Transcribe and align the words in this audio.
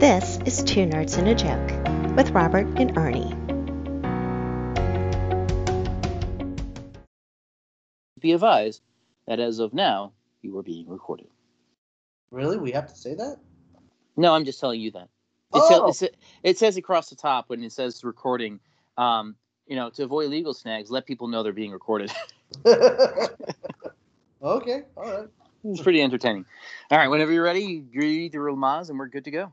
This 0.00 0.38
is 0.44 0.62
Two 0.62 0.86
Nerds 0.86 1.18
and 1.18 1.28
a 1.28 1.34
Joke 1.34 2.16
with 2.16 2.30
Robert 2.30 2.66
and 2.78 2.96
Ernie. 2.96 3.34
Be 8.20 8.32
advised 8.32 8.82
that 9.26 9.40
as 9.40 9.58
of 9.58 9.74
now, 9.74 10.12
you 10.42 10.56
are 10.58 10.62
being 10.62 10.88
recorded. 10.88 11.26
Really? 12.30 12.58
We 12.58 12.72
have 12.72 12.86
to 12.88 12.94
say 12.94 13.14
that? 13.14 13.38
No, 14.16 14.34
I'm 14.34 14.44
just 14.44 14.60
telling 14.60 14.80
you 14.80 14.90
that. 14.92 15.08
It, 15.54 15.62
Oh. 15.62 15.92
says, 15.92 16.10
it 16.42 16.58
says 16.58 16.76
across 16.76 17.10
the 17.10 17.16
top 17.16 17.48
when 17.48 17.62
it 17.62 17.72
says 17.72 18.02
recording, 18.04 18.60
um, 18.96 19.36
you 19.66 19.76
know, 19.76 19.90
to 19.90 20.04
avoid 20.04 20.30
legal 20.30 20.54
snags, 20.54 20.90
let 20.90 21.06
people 21.06 21.28
know 21.28 21.42
they're 21.42 21.52
being 21.52 21.72
recorded. 21.72 22.12
okay, 22.66 23.26
all 24.42 24.60
right. 25.02 25.28
It's 25.64 25.80
pretty 25.80 26.02
entertaining. 26.02 26.44
All 26.90 26.98
right, 26.98 27.08
whenever 27.08 27.32
you're 27.32 27.44
ready, 27.44 27.84
you 27.90 28.00
read 28.00 28.32
the 28.32 28.38
Ramaz 28.38 28.90
and 28.90 28.98
we're 28.98 29.08
good 29.08 29.24
to 29.24 29.30
go. 29.30 29.52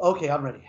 Okay, 0.00 0.28
I'm 0.30 0.42
ready. 0.42 0.68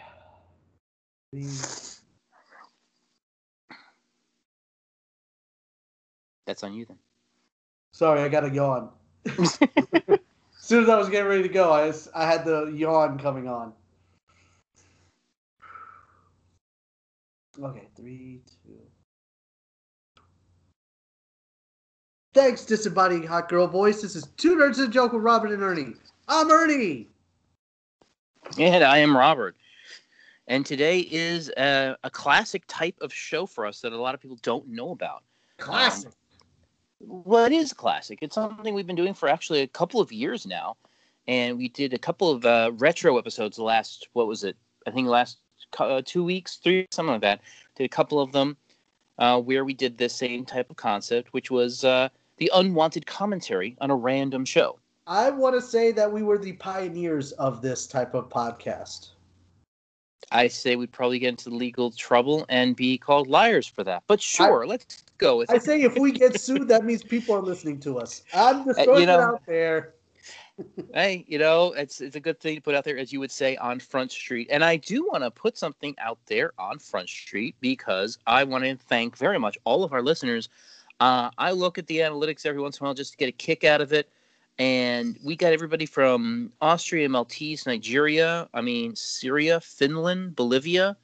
That's 6.45 6.63
on 6.63 6.73
you 6.73 6.85
then. 6.85 6.97
Sorry, 7.93 8.21
I 8.21 8.29
got 8.29 8.43
a 8.43 8.49
yawn. 8.49 8.89
as 9.25 9.59
soon 10.59 10.83
as 10.83 10.89
I 10.89 10.97
was 10.97 11.09
getting 11.09 11.27
ready 11.27 11.43
to 11.43 11.49
go, 11.49 11.71
I 11.71 11.91
I 12.13 12.25
had 12.25 12.45
the 12.45 12.65
yawn 12.67 13.17
coming 13.17 13.47
on. 13.47 13.73
Okay, 17.61 17.87
three, 17.95 18.41
two. 18.65 18.79
Thanks, 22.33 22.65
disembodied 22.65 23.25
hot 23.25 23.47
girl 23.47 23.67
voice. 23.67 24.01
This 24.01 24.15
is 24.15 24.25
Two 24.37 24.55
Nerds 24.55 24.79
and 24.79 24.87
a 24.87 24.91
Joke 24.91 25.13
with 25.13 25.21
Robert 25.21 25.51
and 25.51 25.61
Ernie. 25.61 25.93
I'm 26.27 26.49
Ernie. 26.49 27.07
And 28.57 28.83
I 28.83 28.97
am 28.97 29.15
Robert. 29.15 29.55
And 30.47 30.65
today 30.65 31.01
is 31.11 31.49
a, 31.57 31.95
a 32.03 32.09
classic 32.09 32.63
type 32.67 32.95
of 33.01 33.13
show 33.13 33.45
for 33.45 33.67
us 33.67 33.81
that 33.81 33.93
a 33.93 34.01
lot 34.01 34.15
of 34.15 34.19
people 34.19 34.39
don't 34.41 34.67
know 34.67 34.89
about. 34.89 35.21
Classic. 35.59 36.09
Well, 36.99 37.45
it 37.45 37.51
is 37.51 37.71
classic. 37.71 38.17
It's 38.23 38.33
something 38.33 38.73
we've 38.73 38.87
been 38.87 38.95
doing 38.95 39.13
for 39.13 39.29
actually 39.29 39.61
a 39.61 39.67
couple 39.67 40.01
of 40.01 40.11
years 40.11 40.47
now, 40.47 40.75
and 41.27 41.55
we 41.55 41.67
did 41.67 41.93
a 41.93 41.99
couple 41.99 42.31
of 42.31 42.43
uh, 42.47 42.71
retro 42.73 43.19
episodes. 43.19 43.57
The 43.57 43.63
last, 43.63 44.07
what 44.13 44.25
was 44.25 44.43
it? 44.43 44.57
I 44.87 44.91
think 44.91 45.07
last 45.07 45.37
uh, 45.77 46.01
two 46.03 46.23
weeks, 46.23 46.55
three, 46.55 46.87
something 46.89 47.13
like 47.13 47.21
that. 47.21 47.41
Did 47.75 47.83
a 47.83 47.89
couple 47.89 48.19
of 48.19 48.31
them 48.31 48.57
uh, 49.19 49.39
where 49.39 49.63
we 49.65 49.75
did 49.75 49.99
the 49.99 50.09
same 50.09 50.45
type 50.45 50.71
of 50.71 50.77
concept, 50.77 51.31
which 51.31 51.51
was 51.51 51.83
uh, 51.83 52.09
the 52.37 52.51
unwanted 52.53 53.05
commentary 53.05 53.75
on 53.81 53.91
a 53.91 53.95
random 53.95 54.45
show. 54.45 54.79
I 55.05 55.29
want 55.29 55.55
to 55.55 55.61
say 55.61 55.91
that 55.91 56.11
we 56.11 56.23
were 56.23 56.37
the 56.37 56.53
pioneers 56.53 57.31
of 57.33 57.61
this 57.61 57.87
type 57.87 58.13
of 58.13 58.29
podcast. 58.29 59.09
I 60.31 60.47
say 60.47 60.75
we'd 60.75 60.91
probably 60.91 61.19
get 61.19 61.29
into 61.29 61.49
legal 61.49 61.91
trouble 61.91 62.45
and 62.49 62.75
be 62.75 62.97
called 62.97 63.27
liars 63.27 63.67
for 63.67 63.83
that. 63.83 64.03
But 64.07 64.21
sure, 64.21 64.65
let's 64.65 65.03
go 65.17 65.37
with 65.37 65.51
I 65.51 65.55
it. 65.55 65.63
say 65.63 65.81
if 65.81 65.97
we 65.97 66.11
get 66.11 66.39
sued, 66.39 66.67
that 66.69 66.85
means 66.85 67.03
people 67.03 67.35
are 67.35 67.41
listening 67.41 67.79
to 67.81 67.99
us. 67.99 68.23
I'm 68.33 68.65
just 68.65 68.79
Uh, 68.79 68.93
you 68.97 69.05
know- 69.05 69.19
it 69.19 69.23
out 69.23 69.41
there. 69.45 69.93
hey, 70.93 71.25
you 71.27 71.37
know, 71.39 71.73
it's 71.73 71.99
it's 71.99 72.15
a 72.15 72.19
good 72.19 72.39
thing 72.39 72.55
to 72.55 72.61
put 72.61 72.73
out 72.75 72.83
there, 72.83 72.97
as 72.97 73.11
you 73.11 73.19
would 73.19 73.31
say, 73.31 73.57
on 73.57 73.79
Front 73.79 74.11
Street. 74.11 74.47
And 74.51 74.63
I 74.63 74.77
do 74.77 75.05
want 75.11 75.23
to 75.23 75.31
put 75.31 75.57
something 75.57 75.95
out 75.97 76.19
there 76.27 76.53
on 76.57 76.79
Front 76.79 77.09
Street 77.09 77.55
because 77.59 78.17
I 78.25 78.43
want 78.43 78.63
to 78.63 78.75
thank 78.77 79.17
very 79.17 79.39
much 79.39 79.57
all 79.65 79.83
of 79.83 79.91
our 79.93 80.01
listeners. 80.01 80.49
Uh, 80.99 81.29
I 81.37 81.51
look 81.51 81.77
at 81.77 81.87
the 81.87 81.99
analytics 81.99 82.45
every 82.45 82.61
once 82.61 82.79
in 82.79 82.83
a 82.83 82.87
while 82.87 82.93
just 82.93 83.11
to 83.11 83.17
get 83.17 83.29
a 83.29 83.33
kick 83.33 83.63
out 83.63 83.81
of 83.81 83.93
it. 83.93 84.09
And 84.59 85.17
we 85.23 85.35
got 85.35 85.51
everybody 85.51 85.85
from 85.85 86.53
Austria, 86.61 87.09
Maltese, 87.09 87.65
Nigeria, 87.65 88.47
I 88.53 88.61
mean, 88.61 88.95
Syria, 88.95 89.59
Finland, 89.59 90.35
Bolivia. 90.35 90.95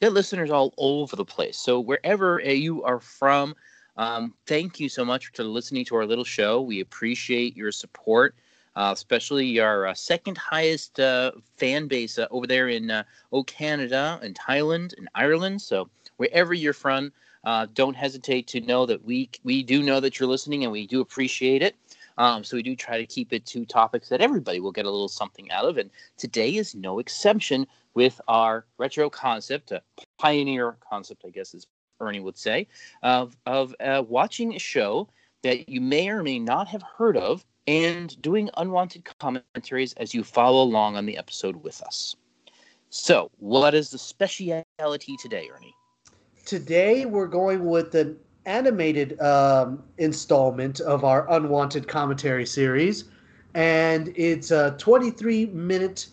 Got 0.00 0.12
listeners 0.12 0.50
all 0.50 0.74
over 0.76 1.16
the 1.16 1.24
place. 1.24 1.56
So 1.56 1.80
wherever 1.80 2.40
uh, 2.42 2.48
you 2.48 2.82
are 2.82 3.00
from, 3.00 3.54
um, 3.96 4.34
thank 4.46 4.78
you 4.78 4.88
so 4.88 5.04
much 5.04 5.28
for 5.32 5.44
listening 5.44 5.84
to 5.86 5.96
our 5.96 6.06
little 6.06 6.24
show. 6.24 6.60
We 6.60 6.80
appreciate 6.80 7.56
your 7.56 7.72
support 7.72 8.34
uh, 8.76 8.90
especially 8.92 9.60
our 9.60 9.86
uh, 9.86 9.94
second 9.94 10.38
highest 10.38 10.98
uh, 10.98 11.32
fan 11.56 11.86
base 11.86 12.18
uh, 12.18 12.26
over 12.30 12.46
there 12.46 12.68
in 12.68 12.90
uh, 12.90 13.02
oh 13.32 13.42
Canada 13.44 14.18
and 14.22 14.34
Thailand 14.34 14.96
and 14.96 15.08
Ireland. 15.14 15.60
So 15.60 15.88
wherever 16.16 16.54
you're 16.54 16.72
from, 16.72 17.12
uh, 17.44 17.66
don't 17.74 17.94
hesitate 17.94 18.46
to 18.48 18.60
know 18.60 18.86
that 18.86 19.04
we 19.04 19.30
we 19.44 19.62
do 19.62 19.82
know 19.82 20.00
that 20.00 20.18
you're 20.18 20.28
listening 20.28 20.64
and 20.64 20.72
we 20.72 20.86
do 20.86 21.00
appreciate 21.00 21.62
it. 21.62 21.76
Um, 22.18 22.44
so 22.44 22.56
we 22.56 22.62
do 22.62 22.76
try 22.76 22.98
to 22.98 23.06
keep 23.06 23.32
it 23.32 23.46
to 23.46 23.64
topics 23.64 24.08
that 24.10 24.20
everybody 24.20 24.60
will 24.60 24.72
get 24.72 24.84
a 24.84 24.90
little 24.90 25.08
something 25.08 25.50
out 25.50 25.64
of, 25.64 25.78
and 25.78 25.90
today 26.18 26.56
is 26.56 26.74
no 26.74 26.98
exception 26.98 27.66
with 27.94 28.20
our 28.28 28.66
retro 28.78 29.10
concept, 29.10 29.72
a 29.72 29.82
pioneer 30.18 30.76
concept, 30.88 31.24
I 31.26 31.30
guess, 31.30 31.54
as 31.54 31.66
Ernie 32.00 32.20
would 32.20 32.36
say, 32.36 32.68
of 33.02 33.36
of 33.46 33.74
uh, 33.80 34.02
watching 34.06 34.54
a 34.54 34.58
show 34.58 35.08
that 35.42 35.68
you 35.68 35.80
may 35.80 36.08
or 36.08 36.22
may 36.22 36.38
not 36.38 36.68
have 36.68 36.82
heard 36.82 37.16
of 37.16 37.44
and 37.66 38.20
doing 38.20 38.50
unwanted 38.56 39.08
commentaries 39.18 39.92
as 39.94 40.14
you 40.14 40.24
follow 40.24 40.62
along 40.62 40.96
on 40.96 41.06
the 41.06 41.16
episode 41.16 41.56
with 41.62 41.80
us. 41.82 42.16
So, 42.90 43.30
what 43.38 43.74
is 43.74 43.90
the 43.90 43.98
speciality 43.98 45.16
today, 45.16 45.48
Ernie? 45.54 45.74
Today 46.44 47.04
we're 47.04 47.28
going 47.28 47.66
with 47.66 47.94
an 47.94 48.18
animated 48.46 49.20
um, 49.20 49.82
installment 49.98 50.80
of 50.80 51.04
our 51.04 51.30
unwanted 51.30 51.86
commentary 51.86 52.46
series, 52.46 53.04
and 53.54 54.12
it's 54.16 54.50
a 54.50 54.74
23 54.78 55.46
minute 55.46 56.08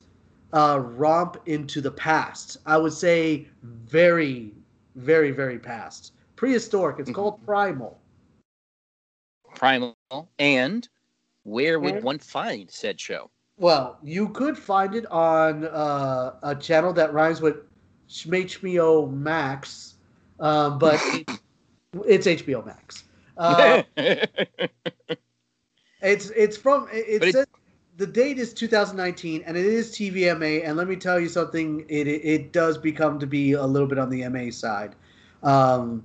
uh, 0.53 0.79
romp 0.81 1.37
into 1.47 1.81
the 1.81 1.91
past. 1.91 2.57
I 2.65 2.77
would 2.77 2.93
say 2.93 3.47
very, 3.63 4.51
very, 4.95 5.31
very 5.31 5.57
past. 5.57 6.13
Prehistoric. 6.35 6.99
It's 6.99 7.11
called 7.11 7.43
Primal. 7.45 7.99
Primal, 9.55 9.95
and 10.37 10.87
where 11.43 11.79
would 11.79 11.95
And- 11.95 12.03
one 12.03 12.19
find 12.19 12.69
said 12.69 12.99
show? 12.99 13.31
Well, 13.57 13.97
you 14.01 14.29
could 14.29 14.57
find 14.57 14.95
it 14.95 15.05
on 15.07 15.65
uh, 15.65 16.35
a 16.43 16.55
channel 16.55 16.93
that 16.93 17.13
rhymes 17.13 17.41
with 17.41 17.57
HBO 18.07 19.11
Max, 19.11 19.95
um, 20.39 20.79
but 20.79 20.99
it's 22.05 22.27
HBO 22.27 22.65
Max. 22.65 23.03
Uh, 23.37 23.83
it's 26.01 26.29
it's 26.31 26.57
from 26.57 26.87
it, 26.91 27.23
it 27.23 27.33
says 27.33 27.45
the 27.99 28.07
date 28.07 28.39
is 28.39 28.53
2019 28.53 29.43
and 29.45 29.57
it 29.57 29.65
is 29.65 29.91
TVMA. 29.91 30.67
And 30.67 30.77
let 30.77 30.87
me 30.87 30.95
tell 30.95 31.19
you 31.19 31.29
something, 31.29 31.85
it 31.89 32.07
it, 32.07 32.53
does 32.53 32.77
become 32.77 33.19
to 33.19 33.27
be 33.27 33.53
a 33.53 33.65
little 33.65 33.87
bit 33.87 33.99
on 33.99 34.09
the 34.09 34.27
MA 34.29 34.51
side. 34.51 34.95
Um, 35.43 36.03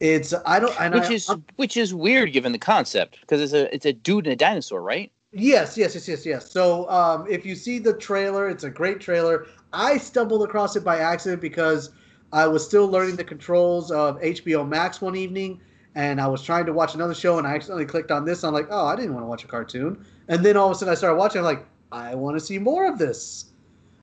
it's 0.00 0.34
I 0.44 0.58
don't 0.58 0.74
which 0.92 1.10
I, 1.10 1.12
is 1.12 1.30
which 1.56 1.76
is 1.76 1.94
weird 1.94 2.32
given 2.32 2.52
the 2.52 2.58
concept 2.58 3.20
because 3.20 3.40
it's 3.40 3.52
a 3.52 3.72
it's 3.74 3.86
a 3.86 3.92
dude 3.92 4.26
and 4.26 4.32
a 4.32 4.36
dinosaur, 4.36 4.82
right? 4.82 5.12
Yes, 5.32 5.76
yes, 5.76 5.94
yes, 5.94 6.08
yes, 6.08 6.24
yes. 6.24 6.50
So 6.50 6.88
um, 6.88 7.26
if 7.28 7.44
you 7.44 7.54
see 7.54 7.78
the 7.78 7.92
trailer, 7.92 8.48
it's 8.48 8.64
a 8.64 8.70
great 8.70 9.00
trailer. 9.00 9.46
I 9.72 9.98
stumbled 9.98 10.42
across 10.44 10.76
it 10.76 10.84
by 10.84 10.98
accident 10.98 11.42
because 11.42 11.90
I 12.34 12.48
was 12.48 12.64
still 12.66 12.88
learning 12.88 13.14
the 13.14 13.24
controls 13.24 13.92
of 13.92 14.20
HBO 14.20 14.68
Max 14.68 15.00
one 15.00 15.14
evening, 15.14 15.60
and 15.94 16.20
I 16.20 16.26
was 16.26 16.42
trying 16.42 16.66
to 16.66 16.72
watch 16.72 16.94
another 16.96 17.14
show, 17.14 17.38
and 17.38 17.46
I 17.46 17.54
accidentally 17.54 17.86
clicked 17.86 18.10
on 18.10 18.24
this. 18.24 18.42
And 18.42 18.48
I'm 18.48 18.54
like, 18.54 18.66
oh, 18.70 18.86
I 18.86 18.96
didn't 18.96 19.14
want 19.14 19.22
to 19.22 19.28
watch 19.28 19.44
a 19.44 19.46
cartoon. 19.46 20.04
And 20.26 20.44
then 20.44 20.56
all 20.56 20.66
of 20.66 20.72
a 20.72 20.74
sudden, 20.74 20.90
I 20.90 20.96
started 20.96 21.16
watching. 21.16 21.38
I'm 21.38 21.44
like, 21.44 21.64
I 21.92 22.16
want 22.16 22.36
to 22.36 22.44
see 22.44 22.58
more 22.58 22.86
of 22.86 22.98
this. 22.98 23.52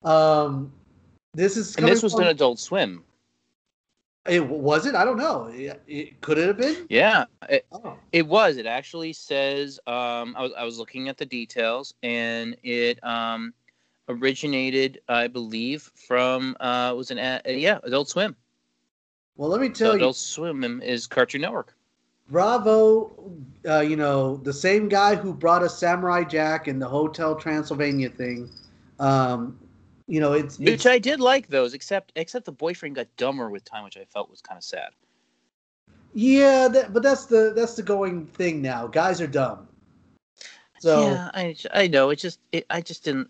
Um, 0.06 0.72
this 1.34 1.58
is 1.58 1.76
And 1.76 1.86
this 1.86 2.02
was 2.02 2.14
from- 2.14 2.24
on 2.24 2.28
Adult 2.30 2.58
Swim. 2.58 3.04
It 4.30 4.48
was 4.48 4.86
it? 4.86 4.94
I 4.94 5.04
don't 5.04 5.18
know. 5.18 5.48
It, 5.48 5.82
it 5.88 6.22
could 6.22 6.38
it 6.38 6.48
have 6.48 6.58
been? 6.58 6.86
Yeah, 6.90 7.26
it, 7.50 7.66
Oh, 7.72 7.98
it 8.12 8.28
was. 8.28 8.58
It 8.58 8.68
actually 8.68 9.14
says 9.14 9.80
um, 9.88 10.36
I 10.38 10.44
was 10.44 10.52
I 10.58 10.64
was 10.64 10.78
looking 10.78 11.10
at 11.10 11.18
the 11.18 11.26
details, 11.26 11.96
and 12.04 12.56
it 12.62 13.04
um, 13.04 13.52
originated, 14.12 15.02
I 15.08 15.28
believe, 15.28 15.92
from 15.96 16.56
uh, 16.60 16.94
was 16.96 17.12
an 17.12 17.18
a- 17.18 17.42
yeah 17.46 17.80
Adult 17.84 18.10
Swim. 18.10 18.36
well, 19.38 19.50
let 19.50 19.62
me 19.62 19.70
So 19.74 19.74
tell 19.74 19.94
you. 19.94 20.04
Adult 20.04 20.16
Swim 20.18 20.82
is 20.82 21.08
Cartoon 21.08 21.42
Network. 21.42 21.76
Bravo, 22.30 23.12
uh, 23.68 23.80
you 23.80 23.96
know, 23.98 24.38
the 24.38 24.54
same 24.54 24.88
guy 24.88 25.16
who 25.16 25.34
brought 25.34 25.64
us 25.64 25.78
Samurai 25.78 26.24
Jack 26.24 26.68
and 26.68 26.82
the 26.82 26.88
Hotel 26.88 27.36
Transylvania 27.36 28.10
thing. 28.10 28.50
Um, 29.00 29.60
you 30.08 30.20
know, 30.20 30.34
it's, 30.34 30.58
Which 30.58 30.70
it's 30.70 30.86
I 30.86 31.00
did 31.00 31.20
like 31.20 31.48
those, 31.48 31.74
except 31.74 32.12
except 32.16 32.46
the 32.46 32.52
boyfriend 32.52 32.96
got 32.96 33.08
dumber 33.18 33.50
with 33.50 33.66
time, 33.66 33.84
which 33.84 33.98
I 33.98 34.06
felt 34.06 34.30
was 34.30 34.42
kind 34.42 34.58
of 34.58 34.64
sad. 34.64 34.92
yeah, 36.14 36.68
that, 36.68 36.94
but 36.94 37.04
that's 37.04 37.26
the 37.26 37.54
that's 37.56 37.76
the 37.76 37.84
going 37.84 38.28
thing 38.28 38.62
now. 38.62 38.88
Guys 38.88 39.22
are 39.22 39.28
dumb. 39.28 39.68
So 40.80 41.02
yeah, 41.02 41.32
I 41.34 41.56
I 41.74 41.88
know. 41.88 42.10
It 42.10 42.18
just 42.18 42.40
it, 42.52 42.66
I 42.70 42.82
just 42.82 43.04
didn't. 43.04 43.30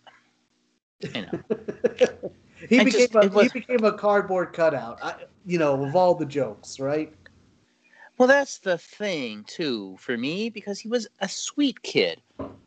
I 1.15 1.21
know. 1.21 1.39
he 2.69 2.79
I 2.79 2.83
became 2.83 2.91
just- 3.09 3.15
a, 3.15 3.29
was- 3.29 3.51
he 3.51 3.59
became 3.59 3.83
a 3.83 3.93
cardboard 3.93 4.53
cutout. 4.53 4.99
I, 5.01 5.15
you 5.45 5.57
know, 5.57 5.83
of 5.85 5.95
all 5.95 6.15
the 6.15 6.25
jokes, 6.25 6.79
right? 6.79 7.13
Well, 8.17 8.27
that's 8.27 8.59
the 8.59 8.77
thing 8.77 9.43
too 9.47 9.95
for 9.99 10.15
me 10.17 10.49
because 10.49 10.79
he 10.79 10.87
was 10.87 11.07
a 11.21 11.27
sweet 11.27 11.81
kid. 11.81 12.21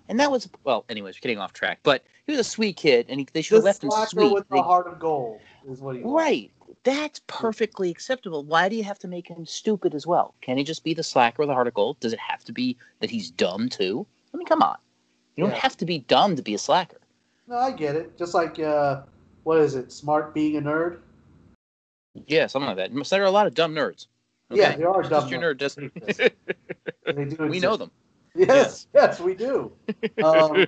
and 0.08 0.18
that 0.18 0.30
was 0.32 0.48
well. 0.64 0.84
Anyways, 0.88 1.14
we're 1.16 1.20
getting 1.20 1.38
off 1.38 1.52
track. 1.52 1.78
But 1.84 2.02
he 2.26 2.32
was 2.32 2.40
a 2.40 2.44
sweet 2.44 2.76
kid, 2.76 3.06
and 3.08 3.20
he, 3.20 3.28
they 3.32 3.42
should 3.42 3.54
The 3.54 3.58
have 3.58 3.64
left 3.64 3.84
him 3.84 3.90
sweet. 4.08 4.32
with 4.32 4.48
They- 4.48 4.56
the 4.56 4.62
heart 4.62 4.86
of 4.88 4.98
gold 4.98 5.40
is 5.68 5.80
what 5.80 5.96
he 5.96 6.02
was. 6.02 6.12
right. 6.12 6.50
That's 6.82 7.20
perfectly 7.28 7.88
acceptable. 7.90 8.42
Why 8.44 8.68
do 8.68 8.76
you 8.76 8.84
have 8.84 8.98
to 8.98 9.08
make 9.08 9.28
him 9.28 9.46
stupid 9.46 9.94
as 9.94 10.06
well? 10.06 10.34
Can 10.42 10.58
he 10.58 10.64
just 10.64 10.82
be 10.84 10.92
the 10.92 11.02
slacker 11.02 11.40
with 11.42 11.48
the 11.48 11.54
heart 11.54 11.66
of 11.68 11.72
gold? 11.74 11.98
Does 12.00 12.12
it 12.12 12.18
have 12.18 12.44
to 12.44 12.52
be 12.52 12.76
that 13.00 13.08
he's 13.10 13.30
dumb 13.30 13.68
too? 13.70 14.06
I 14.34 14.36
mean, 14.36 14.46
come 14.46 14.60
on. 14.60 14.76
You 15.36 15.44
don't 15.44 15.52
Yeah. 15.52 15.60
have 15.60 15.76
to 15.78 15.86
be 15.86 16.00
dumb 16.00 16.36
to 16.36 16.42
be 16.42 16.52
a 16.54 16.58
slacker. 16.58 16.98
No, 17.46 17.56
I 17.56 17.72
get 17.72 17.96
it. 17.96 18.16
Just 18.16 18.34
like 18.34 18.58
uh, 18.58 19.02
what 19.44 19.58
is 19.58 19.74
it? 19.74 19.92
Smart 19.92 20.34
being 20.34 20.56
a 20.56 20.62
nerd. 20.62 20.98
Yeah, 22.26 22.46
something 22.46 22.68
like 22.68 22.76
that. 22.76 23.10
There 23.10 23.22
are 23.22 23.26
a 23.26 23.30
lot 23.30 23.46
of 23.46 23.54
dumb 23.54 23.74
nerds. 23.74 24.06
Yeah, 24.50 24.76
there 24.76 24.88
are 24.88 25.02
Just 25.02 25.10
dumb 25.10 25.28
your 25.28 25.40
nerds. 25.40 25.56
nerd 25.56 25.58
doesn't. 25.58 26.34
They 27.14 27.26
do 27.26 27.46
we 27.46 27.60
know 27.60 27.76
them. 27.76 27.90
Yes, 28.34 28.86
yes, 28.94 29.20
we 29.20 29.34
do. 29.34 29.72
Um, 30.24 30.66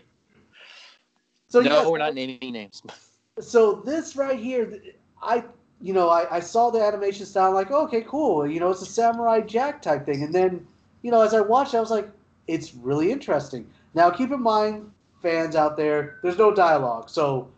so 1.49 1.61
no, 1.61 1.71
yes, 1.71 1.87
we're 1.87 1.99
not 1.99 2.15
naming 2.15 2.53
names. 2.53 2.83
so 3.41 3.77
this 3.87 4.17
right 4.17 4.39
here, 4.39 4.81
I 5.23 5.45
you 5.81 5.93
know 5.93 6.09
I, 6.09 6.37
I 6.37 6.41
saw 6.41 6.71
the 6.71 6.83
animation 6.83 7.27
style 7.27 7.53
like 7.53 7.71
okay 7.71 8.03
cool 8.03 8.47
you 8.47 8.61
know 8.61 8.71
it's 8.71 8.83
a 8.83 8.87
samurai 8.87 9.41
jack 9.41 9.83
type 9.83 10.07
thing 10.07 10.23
and 10.23 10.35
then 10.35 10.67
you 11.03 11.11
know 11.11 11.21
as 11.21 11.35
I 11.35 11.41
watched 11.41 11.75
I 11.75 11.81
was 11.81 11.91
like 11.91 12.09
it's 12.49 12.75
really 12.75 13.11
interesting. 13.13 13.67
Now 13.95 14.11
keep 14.11 14.31
in 14.33 14.43
mind 14.43 14.91
fans 15.27 15.57
out 15.57 15.77
there 15.77 16.21
there's 16.23 16.39
no 16.39 16.55
dialogue 16.55 17.11
so 17.11 17.51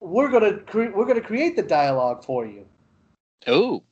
we're 0.00 0.28
gonna 0.28 0.58
cre- 0.58 0.94
we're 0.94 1.04
gonna 1.04 1.20
create 1.20 1.56
the 1.56 1.62
dialogue 1.62 2.22
for 2.22 2.46
you. 2.46 2.64
Oh, 3.46 3.82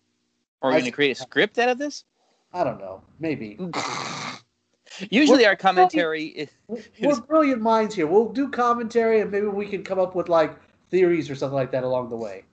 are 0.62 0.70
we 0.70 0.76
I- 0.76 0.78
going 0.80 0.90
to 0.90 0.94
create 0.94 1.12
a 1.12 1.22
script 1.22 1.58
out 1.58 1.70
of 1.70 1.78
this? 1.78 2.04
I 2.52 2.62
don't 2.62 2.78
know 2.78 3.02
maybe 3.18 3.58
Usually, 5.10 5.44
our 5.44 5.56
commentary 5.56 6.26
is. 6.26 6.50
we're 6.68 7.20
brilliant 7.22 7.60
minds 7.60 7.96
here. 7.96 8.06
We'll 8.06 8.28
do 8.28 8.48
commentary 8.48 9.22
and 9.22 9.30
maybe 9.30 9.46
we 9.46 9.66
can 9.66 9.82
come 9.82 9.98
up 9.98 10.14
with 10.14 10.28
like 10.28 10.54
theories 10.90 11.28
or 11.28 11.34
something 11.34 11.56
like 11.56 11.72
that 11.72 11.82
along 11.82 12.10
the 12.10 12.16
way. 12.16 12.44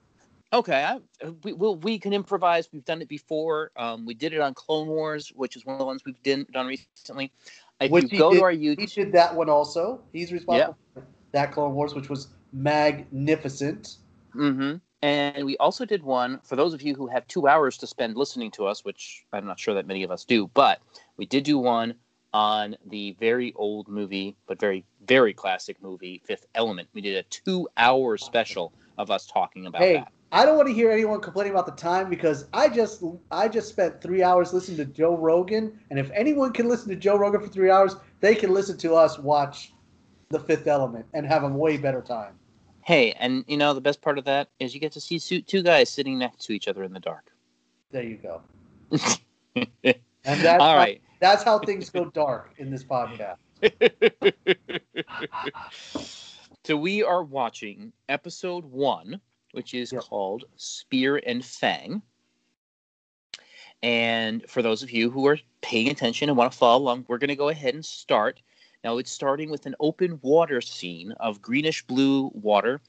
Okay, 0.52 0.82
I, 0.82 0.98
we 1.44 1.52
we'll, 1.52 1.76
we 1.76 2.00
can 2.00 2.12
improvise. 2.12 2.68
We've 2.72 2.84
done 2.84 3.00
it 3.00 3.08
before. 3.08 3.70
Um, 3.76 4.04
we 4.04 4.14
did 4.14 4.32
it 4.34 4.40
on 4.40 4.54
Clone 4.54 4.88
Wars, 4.88 5.32
which 5.36 5.56
is 5.56 5.64
one 5.64 5.74
of 5.74 5.78
the 5.78 5.86
ones 5.86 6.02
we've 6.04 6.20
done, 6.24 6.44
done 6.52 6.66
recently. 6.66 7.30
If 7.82 7.90
Which 7.90 8.04
you 8.04 8.08
he 8.10 8.18
go 8.18 8.30
did- 8.30 8.38
to 8.38 8.42
our 8.44 8.52
YouTube, 8.52 8.80
He 8.80 8.86
did 8.86 9.12
that 9.12 9.34
one 9.34 9.48
also. 9.50 10.00
He's 10.12 10.32
responsible 10.32 10.76
for 10.94 11.04
that 11.32 11.52
Clone 11.52 11.74
Wars, 11.74 11.94
which 11.94 12.08
was 12.08 12.28
magnificent. 12.52 13.96
hmm 14.32 14.76
and 15.04 15.44
we 15.44 15.56
also 15.56 15.84
did 15.84 16.00
one 16.04 16.38
for 16.44 16.54
those 16.54 16.72
of 16.74 16.80
you 16.80 16.94
who 16.94 17.08
have 17.08 17.26
two 17.26 17.48
hours 17.48 17.76
to 17.78 17.88
spend 17.88 18.16
listening 18.16 18.52
to 18.52 18.66
us, 18.66 18.84
which 18.84 19.24
I'm 19.32 19.46
not 19.46 19.58
sure 19.58 19.74
that 19.74 19.86
many 19.86 20.04
of 20.04 20.12
us 20.12 20.24
do, 20.24 20.48
but 20.54 20.80
we 21.16 21.26
did 21.26 21.42
do 21.42 21.58
one 21.58 21.94
on 22.32 22.76
the 22.86 23.16
very 23.18 23.52
old 23.56 23.88
movie, 23.88 24.36
but 24.46 24.60
very 24.60 24.84
very 25.04 25.34
classic 25.34 25.82
movie, 25.82 26.22
Fifth 26.24 26.46
Element. 26.54 26.88
We 26.94 27.00
did 27.00 27.16
a 27.16 27.24
two-hour 27.24 28.16
special 28.16 28.72
of 28.96 29.10
us 29.10 29.26
talking 29.26 29.66
about 29.66 29.82
Hey, 29.82 29.94
that. 29.94 30.12
I 30.32 30.46
don't 30.46 30.56
want 30.56 30.68
to 30.68 30.74
hear 30.74 30.90
anyone 30.90 31.20
complaining 31.20 31.52
about 31.52 31.66
the 31.66 31.72
time 31.72 32.08
because 32.08 32.46
I 32.52 32.68
just 32.68 33.02
I 33.30 33.48
just 33.48 33.68
spent 33.68 34.00
three 34.00 34.22
hours 34.22 34.52
listening 34.52 34.78
to 34.78 34.86
Joe 34.86 35.16
Rogan, 35.16 35.78
and 35.90 35.98
if 35.98 36.10
anyone 36.12 36.52
can 36.52 36.68
listen 36.68 36.88
to 36.88 36.96
Joe 36.96 37.16
Rogan 37.16 37.40
for 37.40 37.48
three 37.48 37.70
hours, 37.70 37.96
they 38.20 38.34
can 38.34 38.52
listen 38.52 38.78
to 38.78 38.94
us 38.94 39.18
watch 39.18 39.72
The 40.30 40.40
Fifth 40.40 40.66
Element 40.66 41.06
and 41.12 41.26
have 41.26 41.44
a 41.44 41.48
way 41.48 41.76
better 41.76 42.00
time. 42.00 42.38
Hey, 42.80 43.12
and 43.12 43.44
you 43.46 43.56
know 43.56 43.74
the 43.74 43.80
best 43.80 44.00
part 44.00 44.18
of 44.18 44.24
that 44.24 44.48
is 44.58 44.74
you 44.74 44.80
get 44.80 44.92
to 44.92 45.00
see 45.00 45.18
two 45.18 45.62
guys 45.62 45.90
sitting 45.90 46.18
next 46.18 46.46
to 46.46 46.52
each 46.52 46.66
other 46.66 46.82
in 46.82 46.92
the 46.92 47.00
dark. 47.00 47.30
There 47.90 48.02
you 48.02 48.16
go. 48.16 48.40
And 50.24 50.40
that's 50.40 50.62
All 50.62 50.72
how, 50.72 50.76
right. 50.76 51.00
that's 51.20 51.42
how 51.42 51.58
things 51.58 51.90
go 51.90 52.04
dark 52.04 52.54
in 52.58 52.70
this 52.70 52.84
podcast. 52.84 53.38
so 56.64 56.76
we 56.76 57.02
are 57.02 57.24
watching 57.24 57.92
episode 58.08 58.64
one, 58.64 59.20
which 59.52 59.74
is 59.74 59.92
Yep. 59.92 60.02
called 60.02 60.44
Spear 60.56 61.22
and 61.24 61.44
Fang. 61.44 62.02
And 63.82 64.48
for 64.48 64.62
those 64.62 64.82
of 64.82 64.90
you 64.90 65.10
who 65.10 65.26
are 65.26 65.38
paying 65.60 65.88
attention 65.88 66.28
and 66.28 66.36
want 66.36 66.52
to 66.52 66.58
follow 66.58 66.82
along, 66.82 67.06
we're 67.08 67.18
going 67.18 67.28
to 67.28 67.36
go 67.36 67.48
ahead 67.48 67.74
and 67.74 67.84
start. 67.84 68.40
Now 68.84 68.98
it's 68.98 69.10
starting 69.10 69.50
with 69.50 69.66
an 69.66 69.74
open 69.80 70.18
water 70.22 70.60
scene 70.60 71.12
of 71.12 71.40
greenish 71.40 71.82
blue 71.86 72.30
water. 72.34 72.80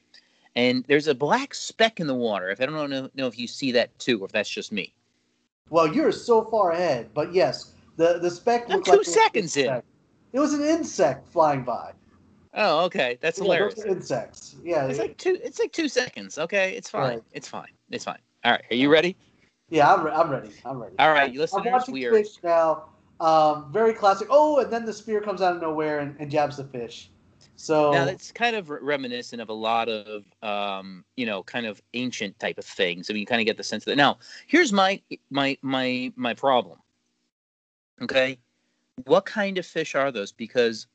And 0.56 0.86
there's 0.88 1.08
a 1.08 1.16
black 1.16 1.54
speck 1.54 2.00
in 2.00 2.08
the 2.08 2.14
water. 2.14 2.50
If 2.50 2.62
I 2.62 2.66
don't 2.66 2.90
know, 2.90 3.10
know 3.16 3.28
if 3.28 3.40
you 3.40 3.48
see 3.48 3.72
that 3.72 3.98
too, 3.98 4.22
or 4.22 4.26
if 4.26 4.32
that's 4.32 4.50
just 4.50 4.72
me. 4.72 4.94
Well, 5.70 5.88
you're 5.88 6.12
so 6.12 6.46
far 6.46 6.72
ahead, 6.72 7.10
but 7.14 7.34
yes, 7.34 7.74
the 7.96 8.20
the 8.20 8.30
speck 8.30 8.66
I'm 8.70 8.84
two 8.84 8.92
like 8.92 8.94
it 8.94 8.98
was 9.00 9.08
an 9.08 9.14
seconds 9.14 9.58
in. 9.58 9.82
It 10.34 10.40
was 10.40 10.54
an 10.54 10.64
insect 10.64 11.28
flying 11.32 11.64
by. 11.64 11.94
Oh, 12.56 12.86
okay, 12.86 13.18
that's 13.22 13.40
Yeah, 13.40 13.44
hilarious. 13.46 13.76
those 13.76 13.86
are 13.86 13.88
insects. 13.90 14.56
Yeah, 14.64 14.86
It's 14.86 15.00
like 15.00 15.18
two. 15.18 15.40
It's 15.44 15.60
like 15.60 15.72
two 15.72 15.88
seconds. 15.88 16.38
Okay, 16.38 16.76
it's 16.76 16.90
fine. 16.90 17.10
Right. 17.10 17.24
It's 17.32 17.48
fine. 17.48 17.72
It's 17.90 18.04
fine. 18.06 18.20
All 18.44 18.52
right, 18.52 18.64
are 18.70 18.76
you 18.76 18.90
ready? 18.92 19.16
yeah. 19.70 19.92
I'm, 19.92 20.04
re- 20.06 20.12
I'm 20.12 20.30
ready. 20.30 20.50
I'm 20.66 20.78
ready. 20.82 20.96
All 21.00 21.12
right, 21.12 21.32
you 21.34 21.40
I'm 21.40 21.42
listeners, 21.44 21.66
watching 21.66 21.94
we 21.94 22.06
are. 22.06 22.14
fish 22.14 22.36
now. 22.44 22.86
Um, 23.20 23.72
very 23.72 23.94
classic. 23.94 24.28
Oh, 24.30 24.60
and 24.60 24.72
then 24.72 24.86
the 24.86 24.94
spear 24.94 25.22
comes 25.22 25.42
out 25.42 25.56
of 25.56 25.62
nowhere 25.62 26.00
and, 26.00 26.16
and 26.20 26.30
jabs 26.30 26.58
the 26.58 26.66
fish. 26.66 27.10
So 27.56 27.92
Now 27.92 28.06
that's 28.06 28.32
kind 28.32 28.56
of 28.56 28.70
reminiscent 28.70 29.42
of 29.42 29.50
a 29.50 29.54
lot 29.54 29.88
of, 29.88 30.26
um, 30.42 31.06
you 31.16 31.26
know, 31.26 31.44
kind 31.44 31.66
of 31.66 31.82
ancient 31.94 32.38
type 32.40 32.58
of 32.58 32.66
things. 32.66 33.10
I 33.10 33.14
mean, 33.14 33.22
you 33.22 33.26
kind 33.26 33.40
of 33.42 33.46
get 33.46 33.58
the 33.58 33.64
sense 33.64 33.84
of 33.84 33.92
that. 33.92 33.96
Now, 33.96 34.18
here's 34.48 34.74
my 34.74 35.02
my 35.30 35.58
my 35.62 36.12
my 36.16 36.34
problem. 36.34 36.80
Okay, 38.02 38.38
what 39.06 39.26
kind 39.26 39.58
of 39.58 39.66
fish 39.66 39.96
are 39.96 40.12
those? 40.12 40.32
Because 40.32 40.88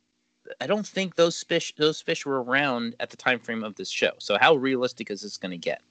I 0.60 0.66
don't 0.66 0.86
think 0.86 1.14
those 1.16 1.42
fish 1.42 1.74
those 1.76 2.00
fish 2.00 2.24
were 2.26 2.42
around 2.42 2.96
at 3.00 3.10
the 3.10 3.16
time 3.16 3.38
frame 3.38 3.64
of 3.64 3.74
this 3.74 3.90
show. 3.90 4.12
So 4.18 4.36
how 4.40 4.56
realistic 4.56 5.10
is 5.10 5.22
this 5.22 5.36
going 5.36 5.52
to 5.52 5.58
get? 5.58 5.82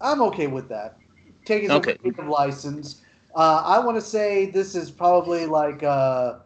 I'm 0.00 0.22
okay 0.22 0.46
with 0.46 0.68
that. 0.68 0.96
Taking 1.44 1.68
some 1.68 1.78
Okay. 1.78 1.96
creative 1.98 2.28
license. 2.28 3.02
Uh, 3.34 3.62
I 3.64 3.78
want 3.78 3.96
to 3.96 4.02
say 4.02 4.50
this 4.50 4.74
is 4.74 4.90
probably 4.90 5.46
like 5.46 5.82
uh, 5.82 6.38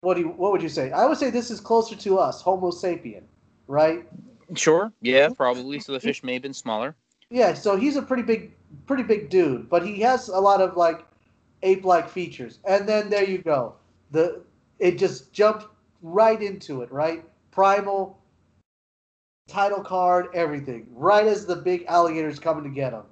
what 0.00 0.14
do 0.14 0.20
you, 0.20 0.28
what 0.28 0.52
would 0.52 0.62
you 0.62 0.68
say? 0.68 0.92
I 0.92 1.06
would 1.06 1.18
say 1.18 1.30
this 1.30 1.50
is 1.50 1.60
closer 1.60 1.96
to 1.96 2.18
us, 2.18 2.40
Homo 2.42 2.70
sapien, 2.70 3.22
right? 3.66 4.06
Sure. 4.54 4.92
Yeah, 5.00 5.28
probably. 5.36 5.80
So 5.80 5.92
the 5.92 6.00
fish 6.00 6.22
may 6.22 6.34
have 6.34 6.42
been 6.42 6.54
smaller. 6.54 6.94
Yeah, 7.30 7.54
so 7.54 7.76
he's 7.76 7.96
a 7.96 8.02
pretty 8.02 8.22
big, 8.22 8.52
pretty 8.86 9.02
big 9.02 9.30
dude, 9.30 9.68
but 9.68 9.84
he 9.84 10.00
has 10.00 10.28
a 10.28 10.38
lot 10.38 10.60
of 10.60 10.76
like 10.76 11.04
ape-like 11.62 12.08
features. 12.08 12.60
And 12.64 12.88
then 12.88 13.10
there 13.10 13.24
you 13.24 13.38
go, 13.38 13.74
the 14.12 14.42
it 14.78 14.98
just 14.98 15.32
jumped 15.32 15.66
right 16.02 16.40
into 16.42 16.82
it, 16.82 16.92
right? 16.92 17.24
Primal, 17.50 18.18
title 19.48 19.82
card, 19.82 20.28
everything, 20.34 20.86
right 20.90 21.26
as 21.26 21.46
the 21.46 21.56
big 21.56 21.84
alligator's 21.86 22.38
coming 22.38 22.64
to 22.64 22.70
get 22.70 22.92
him. 22.92 23.02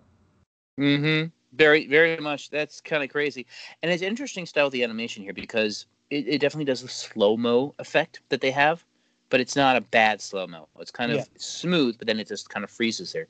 Mm-hmm. 0.79 1.29
Very, 1.57 1.87
very 1.87 2.17
much. 2.19 2.51
That's 2.51 2.81
kind 2.81 3.03
of 3.03 3.11
crazy, 3.11 3.47
and 3.83 3.93
it's 3.93 4.03
interesting 4.03 4.45
style 4.45 4.67
of 4.67 4.73
the 4.73 4.83
animation 4.83 5.23
here 5.23 5.33
because 5.33 5.87
it, 6.11 6.27
it 6.27 6.41
definitely 6.41 6.65
does 6.65 6.83
the 6.83 6.89
slow 6.89 7.37
mo 7.37 7.75
effect 7.79 8.21
that 8.29 8.41
they 8.41 8.51
have, 8.51 8.85
but 9.31 9.41
it's 9.41 9.57
not 9.57 9.77
a 9.77 9.81
bad 9.81 10.21
slow 10.21 10.47
mo. 10.47 10.69
It's 10.81 10.91
kind 10.91 11.13
of 11.13 11.19
Yeah. 11.19 11.25
smooth, 11.37 11.97
but 11.99 12.07
then 12.07 12.19
it 12.19 12.29
just 12.29 12.51
kind 12.51 12.65
of 12.65 12.71
freezes 12.71 13.13
there. 13.13 13.29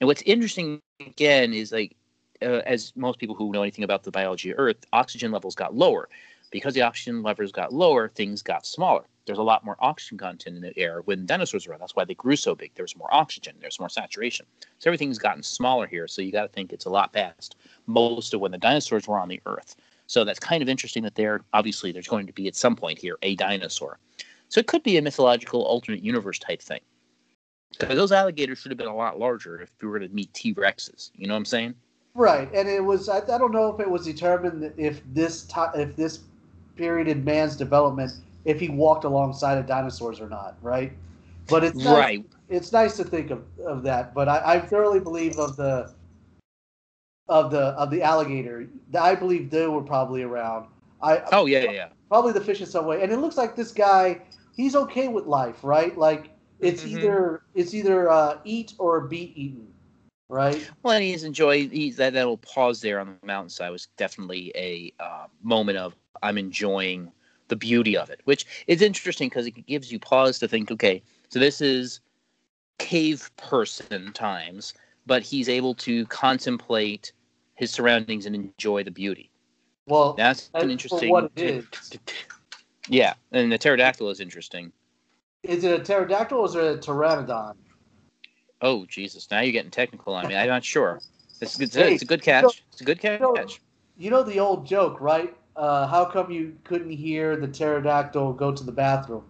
And 0.00 0.06
what's 0.06 0.22
interesting 0.22 0.80
again 1.00 1.52
is 1.52 1.72
like, 1.72 1.94
uh, 2.40 2.62
as 2.66 2.92
most 2.96 3.18
people 3.18 3.34
who 3.34 3.52
know 3.52 3.62
anything 3.62 3.84
about 3.84 4.02
the 4.02 4.10
biology 4.10 4.50
of 4.50 4.58
Earth, 4.58 4.86
oxygen 4.92 5.30
levels 5.30 5.54
got 5.54 5.74
lower. 5.74 6.08
Because 6.50 6.74
the 6.74 6.82
oxygen 6.82 7.22
levels 7.22 7.52
got 7.52 7.72
lower, 7.72 8.08
things 8.08 8.42
got 8.42 8.66
smaller. 8.66 9.04
There's 9.26 9.38
a 9.38 9.42
lot 9.42 9.64
more 9.64 9.76
oxygen 9.80 10.16
content 10.16 10.56
in 10.56 10.62
the 10.62 10.78
air 10.78 11.02
when 11.04 11.26
dinosaurs 11.26 11.66
were 11.66 11.72
around. 11.72 11.80
That's 11.80 11.94
why 11.94 12.04
they 12.04 12.14
grew 12.14 12.36
so 12.36 12.54
big. 12.54 12.72
There's 12.74 12.96
more 12.96 13.12
oxygen. 13.12 13.56
There's 13.60 13.78
more 13.78 13.90
saturation. 13.90 14.46
So 14.78 14.88
everything's 14.88 15.18
gotten 15.18 15.42
smaller 15.42 15.86
here. 15.86 16.08
So 16.08 16.22
you 16.22 16.32
got 16.32 16.42
to 16.42 16.48
think 16.48 16.72
it's 16.72 16.86
a 16.86 16.90
lot 16.90 17.12
past 17.12 17.56
most 17.86 18.32
of 18.32 18.40
when 18.40 18.52
the 18.52 18.58
dinosaurs 18.58 19.06
were 19.06 19.18
on 19.18 19.28
the 19.28 19.42
Earth. 19.44 19.76
So 20.06 20.24
that's 20.24 20.38
kind 20.38 20.62
of 20.62 20.70
interesting 20.70 21.02
that 21.02 21.14
there 21.14 21.42
obviously 21.52 21.92
there's 21.92 22.08
going 22.08 22.26
to 22.26 22.32
be 22.32 22.48
at 22.48 22.56
some 22.56 22.74
point 22.74 22.98
here 22.98 23.18
a 23.22 23.36
dinosaur. 23.36 23.98
So 24.48 24.60
it 24.60 24.66
could 24.66 24.82
be 24.82 24.96
a 24.96 25.02
mythological 25.02 25.62
alternate 25.62 26.02
universe 26.02 26.38
type 26.38 26.62
thing. 26.62 26.80
Because 27.78 27.96
those 27.96 28.12
alligators 28.12 28.58
should 28.58 28.70
have 28.70 28.78
been 28.78 28.86
a 28.86 28.96
lot 28.96 29.18
larger 29.18 29.60
if 29.60 29.70
we 29.82 29.88
were 29.88 30.00
to 30.00 30.08
meet 30.08 30.32
T 30.32 30.54
Rexes. 30.54 31.10
You 31.14 31.26
know 31.26 31.34
what 31.34 31.38
I'm 31.38 31.44
saying? 31.44 31.74
Right, 32.14 32.50
and 32.54 32.68
it 32.68 32.82
was 32.82 33.08
I, 33.08 33.18
I 33.18 33.38
don't 33.38 33.52
know 33.52 33.72
if 33.72 33.78
it 33.78 33.88
was 33.88 34.06
determined 34.06 34.72
if 34.78 35.02
this 35.12 35.44
ti 35.44 35.60
if 35.74 35.94
this 35.94 36.20
period 36.78 37.08
in 37.08 37.24
man's 37.24 37.56
development 37.56 38.12
if 38.44 38.58
he 38.60 38.68
walked 38.70 39.04
alongside 39.04 39.58
of 39.58 39.66
dinosaurs 39.66 40.20
or 40.20 40.28
not, 40.28 40.56
right? 40.62 40.92
But 41.48 41.64
it's 41.64 41.76
nice, 41.76 41.96
Right. 41.96 42.24
It's 42.48 42.72
nice 42.72 42.96
to 42.96 43.04
think 43.04 43.30
of, 43.30 43.44
of 43.66 43.82
that, 43.82 44.14
but 44.14 44.28
I, 44.28 44.54
I 44.54 44.60
thoroughly 44.60 45.00
believe 45.00 45.38
of 45.38 45.56
the 45.56 45.92
of 47.28 47.50
the 47.50 47.60
of 47.76 47.90
the 47.90 48.02
alligator. 48.02 48.68
I 48.98 49.14
believe 49.14 49.50
they 49.50 49.66
were 49.66 49.82
probably 49.82 50.22
around. 50.22 50.68
I 51.02 51.22
Oh 51.32 51.46
yeah, 51.46 51.64
yeah, 51.64 51.70
yeah. 51.72 51.88
probably 52.08 52.32
the 52.32 52.40
fish 52.40 52.60
in 52.60 52.66
some 52.66 52.86
way, 52.86 53.02
and 53.02 53.12
it 53.12 53.18
looks 53.18 53.36
like 53.36 53.54
this 53.54 53.72
guy 53.72 54.22
he's 54.56 54.74
okay 54.74 55.08
with 55.08 55.26
life, 55.26 55.62
right? 55.62 55.96
Like 55.96 56.30
it's 56.60 56.82
Mhm. 56.82 56.92
either 56.92 57.42
it's 57.54 57.74
either 57.74 58.10
uh, 58.10 58.38
eat 58.44 58.74
or 58.78 59.00
be 59.00 59.32
eaten, 59.34 59.72
right? 60.28 60.68
Well, 60.82 60.94
and 60.94 61.04
he's 61.04 61.24
enjoyed 61.24 61.70
he's, 61.70 61.96
that 61.96 62.12
that 62.12 62.20
little 62.20 62.38
pause 62.38 62.80
there 62.80 63.00
on 63.00 63.18
the 63.20 63.26
mountainside 63.26 63.70
was 63.72 63.88
definitely 63.96 64.52
a 64.54 64.92
uh, 65.00 65.26
moment 65.42 65.78
of 65.78 65.94
I'm 66.22 66.38
enjoying 66.38 67.10
the 67.48 67.56
beauty 67.56 67.96
of 67.96 68.10
it, 68.10 68.20
which 68.24 68.46
is 68.66 68.82
interesting 68.82 69.28
because 69.28 69.46
it 69.46 69.66
gives 69.66 69.90
you 69.90 69.98
pause 69.98 70.38
to 70.40 70.48
think, 70.48 70.70
okay, 70.70 71.02
so 71.28 71.38
this 71.38 71.60
is 71.60 72.00
cave 72.78 73.30
person 73.36 74.12
times, 74.12 74.74
but 75.06 75.22
he's 75.22 75.48
able 75.48 75.74
to 75.74 76.06
contemplate 76.06 77.12
his 77.54 77.70
surroundings 77.70 78.26
and 78.26 78.34
enjoy 78.34 78.84
the 78.84 78.90
beauty. 78.90 79.30
Well, 79.86 80.12
That's 80.12 80.50
an 80.54 80.70
interesting. 80.70 81.10
what 81.10 81.30
it 81.36 81.42
is. 81.42 81.98
Yeah, 82.90 83.12
and 83.32 83.52
the 83.52 83.58
pterodactyl 83.58 84.08
is 84.08 84.18
interesting. 84.18 84.72
is 85.42 85.62
it 85.62 85.78
a 85.78 85.84
pterodactyl 85.84 86.38
or 86.38 86.46
is 86.46 86.54
it 86.54 86.64
a 86.64 86.78
pteranodon? 86.78 87.54
Oh 88.62 88.86
Jesus! 88.86 89.30
Now 89.30 89.40
you're 89.40 89.52
getting 89.52 89.70
technical 89.70 90.14
on 90.14 90.26
me. 90.26 90.34
I'm 90.34 90.48
not 90.48 90.64
sure. 90.64 91.00
It's, 91.42 91.60
it's, 91.60 91.74
Hey, 91.74 91.92
it's 91.92 92.02
a 92.02 92.06
good 92.06 92.22
catch. 92.22 92.62
It's 92.72 92.80
a 92.80 92.84
good 92.84 92.98
you 93.04 93.18
know- 93.18 93.34
catch. 93.34 93.60
You 93.98 94.10
know 94.10 94.22
the 94.22 94.40
old 94.40 94.66
joke, 94.66 95.00
right? 95.02 95.36
Uh, 95.58 95.88
how 95.88 96.04
come 96.04 96.30
you 96.30 96.56
couldn't 96.62 96.90
hear 96.90 97.34
the 97.36 97.48
pterodactyl 97.48 98.32
go 98.34 98.52
to 98.52 98.62
the 98.62 98.70
bathroom? 98.70 99.24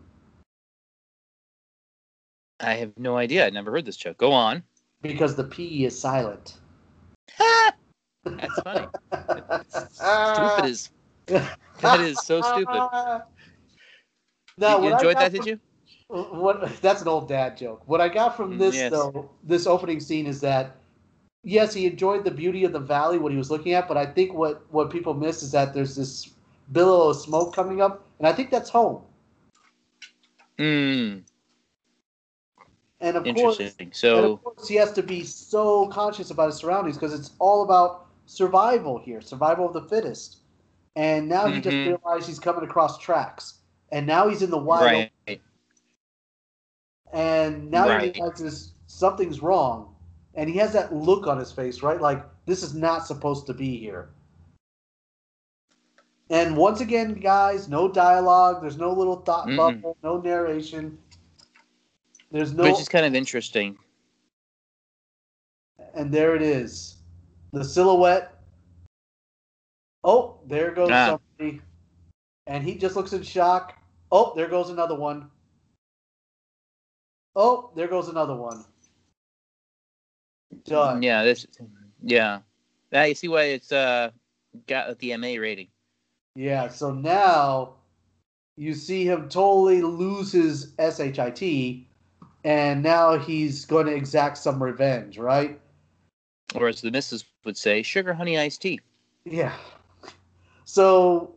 I 2.61 2.75
have 2.75 2.93
no 2.99 3.17
idea. 3.17 3.47
I 3.47 3.51
never 3.51 3.71
heard 3.71 3.87
this 3.87 3.97
joke. 3.97 4.19
Go 4.19 4.33
on. 4.33 4.63
Because 5.01 5.37
the 5.37 5.45
P 5.45 5.87
is 5.87 5.99
silent. 5.99 6.59
That's 8.25 8.61
funny. 8.61 8.87
stupid 10.35 10.67
is 10.67 10.91
that 11.81 12.01
is 12.01 12.21
so 12.21 12.43
stupid. 12.43 12.83
Now, 14.61 14.79
you 14.79 14.91
what 14.91 14.95
enjoyed 14.95 15.17
that, 15.19 15.33
did 15.33 15.47
you? 15.47 15.61
What 16.09 16.83
that's 16.83 17.01
an 17.03 17.07
old 17.09 17.29
dad 17.29 17.57
joke. 17.57 17.83
What 17.87 18.01
I 18.01 18.09
got 18.09 18.37
from 18.37 18.55
Mm, 18.55 18.59
this 18.59 18.75
yes. 18.75 18.91
though, 18.91 19.31
this 19.45 19.67
opening 19.69 20.01
scene 20.01 20.27
is 20.27 20.41
that 20.41 20.78
yes, 21.49 21.75
he 21.75 21.87
enjoyed 21.87 22.25
the 22.25 22.31
beauty 22.31 22.65
of 22.65 22.73
the 22.73 22.81
valley 22.81 23.19
what 23.19 23.33
he 23.33 23.39
was 23.39 23.51
looking 23.51 23.73
at, 23.75 23.89
but 23.89 23.97
I 23.97 24.07
think 24.07 24.35
what 24.35 24.63
what 24.71 24.91
people 24.91 25.15
miss 25.15 25.43
is 25.43 25.53
that 25.53 25.75
there's 25.75 25.97
this 25.97 26.35
billow 26.73 27.11
of 27.11 27.17
smoke 27.17 27.55
coming 27.55 27.81
up, 27.81 28.05
and 28.19 28.29
I 28.29 28.33
think 28.33 28.51
that's 28.51 28.71
home. 28.71 29.03
Hmm. 30.59 31.25
And 33.01 33.17
of 33.17 33.33
course, 33.33 33.79
Interesting. 33.79 33.93
and 34.13 34.25
So 34.25 34.25
of 34.25 34.43
course, 34.43 34.69
he 34.69 34.77
has 34.77 34.93
to 34.93 35.03
be 35.03 35.25
so 35.25 35.89
conscious 35.89 36.31
about 36.31 36.47
his 36.47 36.57
surroundings 36.57 36.97
because 36.97 37.15
it's 37.15 37.33
all 37.39 37.63
about 37.63 38.07
survival 38.27 38.99
here, 38.99 39.21
survival 39.21 39.67
of 39.67 39.75
the 39.75 39.83
fittest. 39.83 40.39
And 40.97 41.29
now 41.29 41.49
he 41.49 41.61
just 41.61 41.77
Mhm. 41.77 41.85
realized 41.85 42.27
he's 42.29 42.39
coming 42.41 42.65
across 42.65 42.99
tracks, 42.99 43.61
and 43.91 44.07
now 44.07 44.29
he's 44.29 44.43
in 44.43 44.51
the 44.51 44.59
wild, 44.59 45.09
right. 45.27 45.41
and 47.13 47.71
now 47.71 47.89
he 47.89 47.97
realizes 47.97 48.73
something's 48.87 49.41
wrong, 49.43 49.95
and 50.39 50.49
he 50.49 50.57
has 50.57 50.73
that 50.73 50.95
look 50.95 51.27
on 51.27 51.37
his 51.37 51.51
face, 51.51 51.83
right? 51.83 52.01
Like 52.01 52.25
this 52.47 52.63
is 52.63 52.73
not 52.73 53.07
supposed 53.07 53.45
to 53.49 53.53
be 53.55 53.77
here. 53.77 54.11
And 56.31 56.57
once 56.57 56.81
again, 56.81 57.15
guys, 57.15 57.69
no 57.69 57.89
dialogue. 57.89 58.63
There's 58.63 58.77
no 58.77 58.93
little 58.93 59.17
thought 59.17 59.49
Mm-mm. 59.49 59.57
bubble, 59.57 59.97
no 60.05 60.21
narration. 60.21 60.97
There's 62.31 62.53
no, 62.53 62.63
Which 62.65 62.79
is 62.81 62.89
kind 62.89 63.05
of 63.05 63.15
interesting. 63.15 63.77
and 65.95 66.13
there 66.13 66.37
it 66.37 66.43
is, 66.43 66.99
the 67.53 67.65
silhouette. 67.65 68.39
Oh, 70.05 70.39
there 70.47 70.71
goes 70.71 70.91
Ah. 70.93 71.19
somebody, 71.39 71.61
and 72.47 72.63
he 72.63 72.77
just 72.77 72.95
looks 72.95 73.13
in 73.13 73.23
shock. 73.23 73.77
Oh, 74.13 74.35
there 74.37 74.47
goes 74.47 74.71
another 74.71 74.95
one. 74.95 75.29
Oh, 77.35 77.71
there 77.75 77.89
goes 77.89 78.09
another 78.09 78.37
one. 78.37 78.65
Done. 80.65 81.03
Yeah. 81.03 81.25
This. 81.25 81.47
Yeah. 82.03 82.41
Now 82.93 83.05
you 83.05 83.15
see 83.15 83.29
why 83.29 83.43
it's 83.45 83.73
uh 83.73 84.11
got 84.67 84.99
the 84.99 85.17
MA 85.17 85.35
rating. 85.41 85.69
Yeah, 86.35 86.69
so 86.69 86.93
now 86.93 87.75
you 88.57 88.73
see 88.75 89.05
him 89.05 89.29
totally 89.29 89.83
lose 89.83 90.33
his 90.33 90.73
SHIT, 90.79 91.85
and 92.45 92.83
now 92.83 93.19
he's 93.19 93.65
going 93.65 93.87
to 93.87 93.95
exact 93.95 94.39
some 94.39 94.63
revenge, 94.63 95.19
right? 95.19 95.61
Or 96.55 96.69
as 96.69 96.81
the 96.81 96.91
missus 96.91 97.25
would 97.45 97.57
say, 97.57 97.83
sugar 97.83 98.15
honey 98.15 98.39
iced 98.39 98.63
tea. 98.63 98.81
Yeah. 99.25 99.53
So 100.65 101.35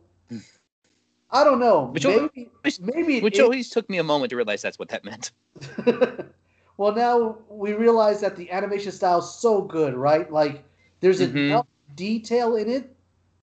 I 1.30 1.44
don't 1.44 1.58
know. 1.58 1.86
Which 1.86 2.06
maybe 2.06 2.50
maybe 2.80 3.16
it 3.18 3.22
Which 3.24 3.34
is- 3.34 3.40
always 3.40 3.70
took 3.70 3.88
me 3.90 3.98
a 3.98 4.04
moment 4.04 4.30
to 4.30 4.36
realize 4.36 4.62
that's 4.62 4.78
what 4.78 4.88
that 4.90 5.04
meant. 5.04 5.32
well, 6.76 6.94
now 6.94 7.38
we 7.48 7.74
realize 7.74 8.20
that 8.20 8.36
the 8.36 8.50
animation 8.50 8.92
style 8.92 9.18
is 9.18 9.30
so 9.30 9.62
good, 9.62 9.94
right? 9.94 10.30
Like 10.30 10.64
there's 11.00 11.20
Mhm. 11.20 11.36
enough 11.36 11.66
detail 11.94 12.56
in 12.56 12.68
it 12.68 12.94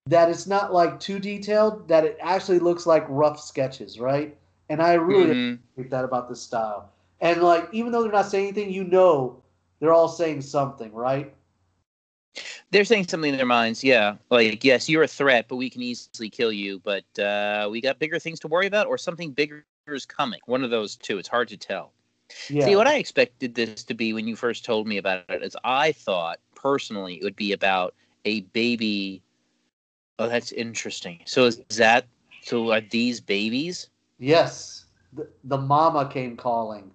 that 0.08 0.30
it's 0.30 0.48
not 0.48 0.74
like 0.74 1.00
too 1.00 1.20
detailed 1.20 1.88
that 1.88 2.04
it 2.06 2.18
actually 2.22 2.60
looks 2.60 2.86
like 2.86 3.06
rough 3.08 3.40
sketches, 3.40 4.00
right? 4.00 4.38
And 4.70 4.82
I 4.82 4.94
really 4.94 5.34
Mhm. 5.34 5.60
appreciate 5.74 5.92
that 5.92 6.06
about 6.06 6.30
this 6.30 6.42
style. 6.42 6.92
And 7.22 7.42
like 7.42 7.70
even 7.72 7.92
though 7.92 8.04
they're 8.04 8.12
not 8.12 8.30
saying 8.30 8.48
anything, 8.48 8.72
you 8.72 8.84
know 8.84 9.42
they're 9.80 9.94
all 9.94 10.10
saying 10.10 10.42
something, 10.42 10.92
right? 10.94 11.34
They're 12.72 12.86
saying 12.86 13.08
something 13.08 13.32
in 13.32 13.38
their 13.38 13.46
minds, 13.46 13.84
yeah. 13.84 14.16
Like, 14.30 14.64
yes, 14.64 14.88
you're 14.88 15.04
a 15.04 15.08
threat, 15.08 15.48
but 15.48 15.56
we 15.56 15.70
can 15.70 15.82
easily 15.82 16.30
kill 16.30 16.52
you. 16.52 16.80
But 16.80 17.20
uh, 17.20 17.68
we 17.72 17.82
got 17.82 18.00
bigger 18.00 18.20
things 18.20 18.40
to 18.42 18.48
worry 18.48 18.68
about, 18.68 18.88
or 18.88 18.98
something 18.98 19.32
bigger 19.32 19.66
is 19.88 20.06
coming. 20.06 20.40
One 20.46 20.64
of 20.64 20.70
those 20.70 20.96
two. 20.96 21.18
It's 21.18 21.28
hard 21.28 21.48
to 21.50 21.58
tell. 21.58 21.94
Yeah. 22.48 22.76
See, 22.76 22.76
what 22.76 22.88
I 22.88 22.98
expected 22.98 23.56
this 23.56 23.84
to 23.86 23.94
be 23.96 24.14
when 24.14 24.28
you 24.28 24.36
first 24.36 24.66
told 24.66 24.88
me 24.88 24.98
about 24.98 25.24
it 25.30 25.44
is 25.44 25.56
I 25.64 25.92
thought 25.92 26.40
personally 26.56 27.16
it 27.16 27.24
would 27.24 27.36
be 27.36 27.52
about 27.52 27.94
a 28.26 28.42
baby. 28.42 29.22
Oh, 30.20 30.28
that's 30.28 30.52
interesting. 30.52 31.22
So 31.26 31.46
is 31.46 31.78
that 31.78 32.06
so? 32.42 32.72
Are 32.72 32.82
these 32.82 33.20
babies? 33.22 33.90
yes. 34.20 34.86
The, 35.14 35.28
the 35.44 35.58
mama 35.58 36.10
came 36.12 36.36
calling. 36.38 36.92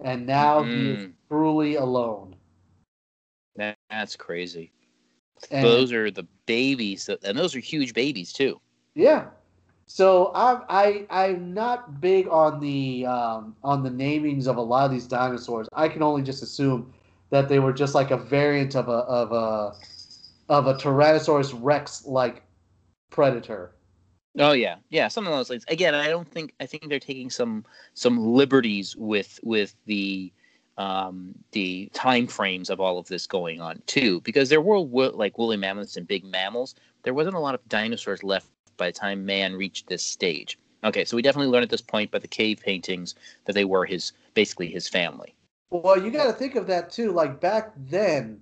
And 0.00 0.26
now 0.26 0.64
he 0.64 0.88
is 0.90 0.98
Mm, 0.98 1.14
truly 1.28 1.74
alone. 1.76 2.36
that- 3.56 3.78
that's 3.90 4.16
crazy. 4.16 4.72
And 5.50 5.62
those 5.62 5.92
are 5.92 6.10
the 6.10 6.26
babies, 6.46 7.06
that, 7.06 7.24
and 7.24 7.38
those 7.38 7.54
are 7.54 7.60
huge 7.60 7.94
babies 7.94 8.32
too. 8.32 8.60
Yeah. 8.94 9.30
So 9.86 10.32
I'm 10.34 10.62
I 10.68 11.06
I'm 11.10 11.54
not 11.54 12.00
big 12.00 12.28
on 12.28 12.60
the 12.60 13.06
um, 13.06 13.56
on 13.62 13.82
the 13.82 13.90
namings 13.90 14.46
of 14.46 14.56
a 14.56 14.60
lot 14.60 14.84
of 14.84 14.90
these 14.90 15.06
dinosaurs. 15.06 15.68
I 15.72 15.88
can 15.88 16.02
only 16.02 16.22
just 16.22 16.42
assume 16.42 16.92
that 17.30 17.48
they 17.48 17.60
were 17.60 17.72
just 17.72 17.94
like 17.94 18.10
a 18.10 18.16
variant 18.16 18.74
of 18.74 18.88
a 18.88 18.92
of 18.92 19.32
a 19.32 19.74
of 20.48 20.66
a 20.66 20.74
Tyrannosaurus 20.74 21.56
Rex 21.62 22.04
like 22.04 22.42
predator. 23.10 23.72
Oh 24.38 24.52
yeah, 24.52 24.76
yeah, 24.90 25.08
something 25.08 25.32
of 25.32 25.38
those 25.38 25.48
things. 25.48 25.64
Again, 25.68 25.94
I 25.94 26.08
don't 26.08 26.30
think 26.30 26.52
I 26.60 26.66
think 26.66 26.88
they're 26.88 26.98
taking 26.98 27.30
some 27.30 27.64
some 27.94 28.18
liberties 28.18 28.96
with 28.96 29.38
with 29.44 29.74
the 29.86 30.32
um 30.78 31.32
the 31.52 31.88
time 31.94 32.26
frames 32.26 32.70
of 32.70 32.80
all 32.80 32.98
of 32.98 33.06
this 33.06 33.26
going 33.26 33.60
on 33.60 33.80
too, 33.86 34.20
because 34.22 34.48
there 34.48 34.60
were 34.60 34.80
like 34.80 35.38
woolly 35.38 35.56
mammoths 35.56 35.96
and 35.96 36.08
big 36.08 36.24
mammals. 36.24 36.74
There 37.04 37.14
wasn't 37.14 37.36
a 37.36 37.40
lot 37.40 37.54
of 37.54 37.66
dinosaurs 37.68 38.24
left 38.24 38.48
by 38.76 38.86
the 38.88 38.92
time 38.92 39.24
man 39.26 39.54
reached 39.54 39.86
this 39.88 40.04
stage. 40.04 40.58
Okay, 40.84 41.04
so 41.04 41.16
we 41.16 41.22
definitely 41.22 41.50
learned 41.50 41.64
at 41.64 41.70
this 41.70 41.80
point 41.80 42.10
by 42.10 42.18
the 42.18 42.28
cave 42.28 42.60
paintings 42.60 43.14
that 43.44 43.54
they 43.54 43.64
were 43.64 43.84
his 43.84 44.12
basically 44.34 44.68
his 44.68 44.88
family. 44.88 45.34
Well, 45.70 46.02
you 46.02 46.10
got 46.10 46.26
to 46.26 46.32
think 46.32 46.54
of 46.54 46.66
that 46.68 46.90
too. 46.90 47.12
Like 47.12 47.40
back 47.40 47.72
then, 47.76 48.40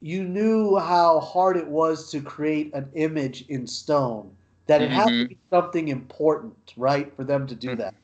you 0.00 0.24
knew 0.24 0.76
how 0.78 1.20
hard 1.20 1.56
it 1.56 1.66
was 1.66 2.10
to 2.10 2.20
create 2.20 2.72
an 2.74 2.90
image 2.94 3.46
in 3.48 3.66
stone. 3.66 4.36
That 4.66 4.80
it 4.82 4.90
had 4.90 5.06
to 5.06 5.24
Mhm. 5.24 5.28
be 5.28 5.38
something 5.50 5.88
important, 5.88 6.74
right, 6.76 7.14
for 7.16 7.24
them 7.24 7.46
to 7.48 7.54
do 7.54 7.70
Mhm. 7.70 7.78
that. 7.78 7.94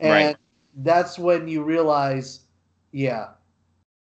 And 0.00 0.10
Right. 0.10 0.36
that's 0.76 1.18
when 1.18 1.46
you 1.46 1.62
realize, 1.62 2.40
yeah, 2.92 3.28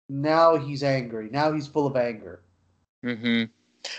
now 0.09 0.57
he's 0.57 0.83
angry. 0.83 1.29
Now 1.31 1.53
he's 1.53 1.67
full 1.67 1.87
of 1.87 1.97
anger. 1.97 2.41
hmm 3.03 3.45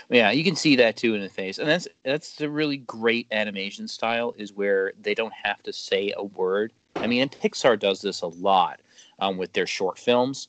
Yeah, 0.08 0.30
you 0.30 0.44
can 0.44 0.56
see 0.56 0.76
that 0.76 0.96
too 0.96 1.14
in 1.14 1.20
the 1.20 1.28
face, 1.28 1.58
and 1.58 1.68
that's 1.68 1.88
that's 2.04 2.40
a 2.40 2.48
really 2.48 2.78
great 2.78 3.26
animation 3.32 3.88
style. 3.88 4.34
Is 4.38 4.52
where 4.52 4.92
they 5.00 5.14
don't 5.14 5.32
have 5.32 5.62
to 5.64 5.72
say 5.72 6.12
a 6.16 6.24
word. 6.24 6.72
I 6.96 7.06
mean, 7.06 7.22
and 7.22 7.30
Pixar 7.30 7.78
does 7.78 8.00
this 8.00 8.22
a 8.22 8.28
lot 8.28 8.80
um, 9.18 9.36
with 9.36 9.52
their 9.52 9.66
short 9.66 9.98
films, 9.98 10.48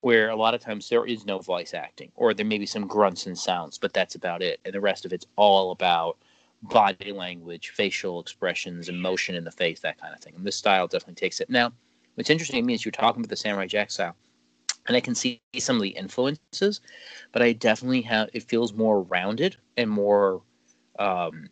where 0.00 0.28
a 0.28 0.36
lot 0.36 0.54
of 0.54 0.60
times 0.60 0.88
there 0.88 1.06
is 1.06 1.24
no 1.24 1.38
voice 1.38 1.74
acting, 1.74 2.10
or 2.16 2.34
there 2.34 2.44
may 2.46 2.58
be 2.58 2.66
some 2.66 2.86
grunts 2.86 3.26
and 3.26 3.38
sounds, 3.38 3.78
but 3.78 3.92
that's 3.92 4.14
about 4.14 4.42
it, 4.42 4.60
and 4.64 4.74
the 4.74 4.80
rest 4.80 5.04
of 5.04 5.12
it's 5.12 5.26
all 5.36 5.70
about 5.70 6.18
body 6.62 7.12
language, 7.12 7.70
facial 7.70 8.20
expressions, 8.20 8.88
emotion 8.88 9.34
in 9.34 9.44
the 9.44 9.50
face, 9.50 9.80
that 9.80 10.00
kind 10.00 10.14
of 10.14 10.20
thing. 10.20 10.34
And 10.36 10.44
this 10.44 10.56
style 10.56 10.86
definitely 10.86 11.14
takes 11.14 11.40
it. 11.40 11.50
Now, 11.50 11.72
what's 12.14 12.30
interesting 12.30 12.62
to 12.62 12.66
me 12.66 12.74
is 12.74 12.84
you're 12.84 12.92
talking 12.92 13.20
about 13.20 13.30
the 13.30 13.36
Samurai 13.36 13.66
Jack 13.66 13.90
style, 13.90 14.16
and 14.88 14.96
I 14.96 15.00
can 15.00 15.14
see 15.14 15.40
some 15.58 15.76
of 15.76 15.82
the 15.82 15.90
influences 15.90 16.80
but 17.32 17.42
I 17.42 17.52
definitely 17.52 18.02
have 18.02 18.30
it 18.32 18.42
feels 18.44 18.72
more 18.72 19.02
rounded 19.02 19.56
and 19.76 19.90
more 19.90 20.42
um, 20.98 21.48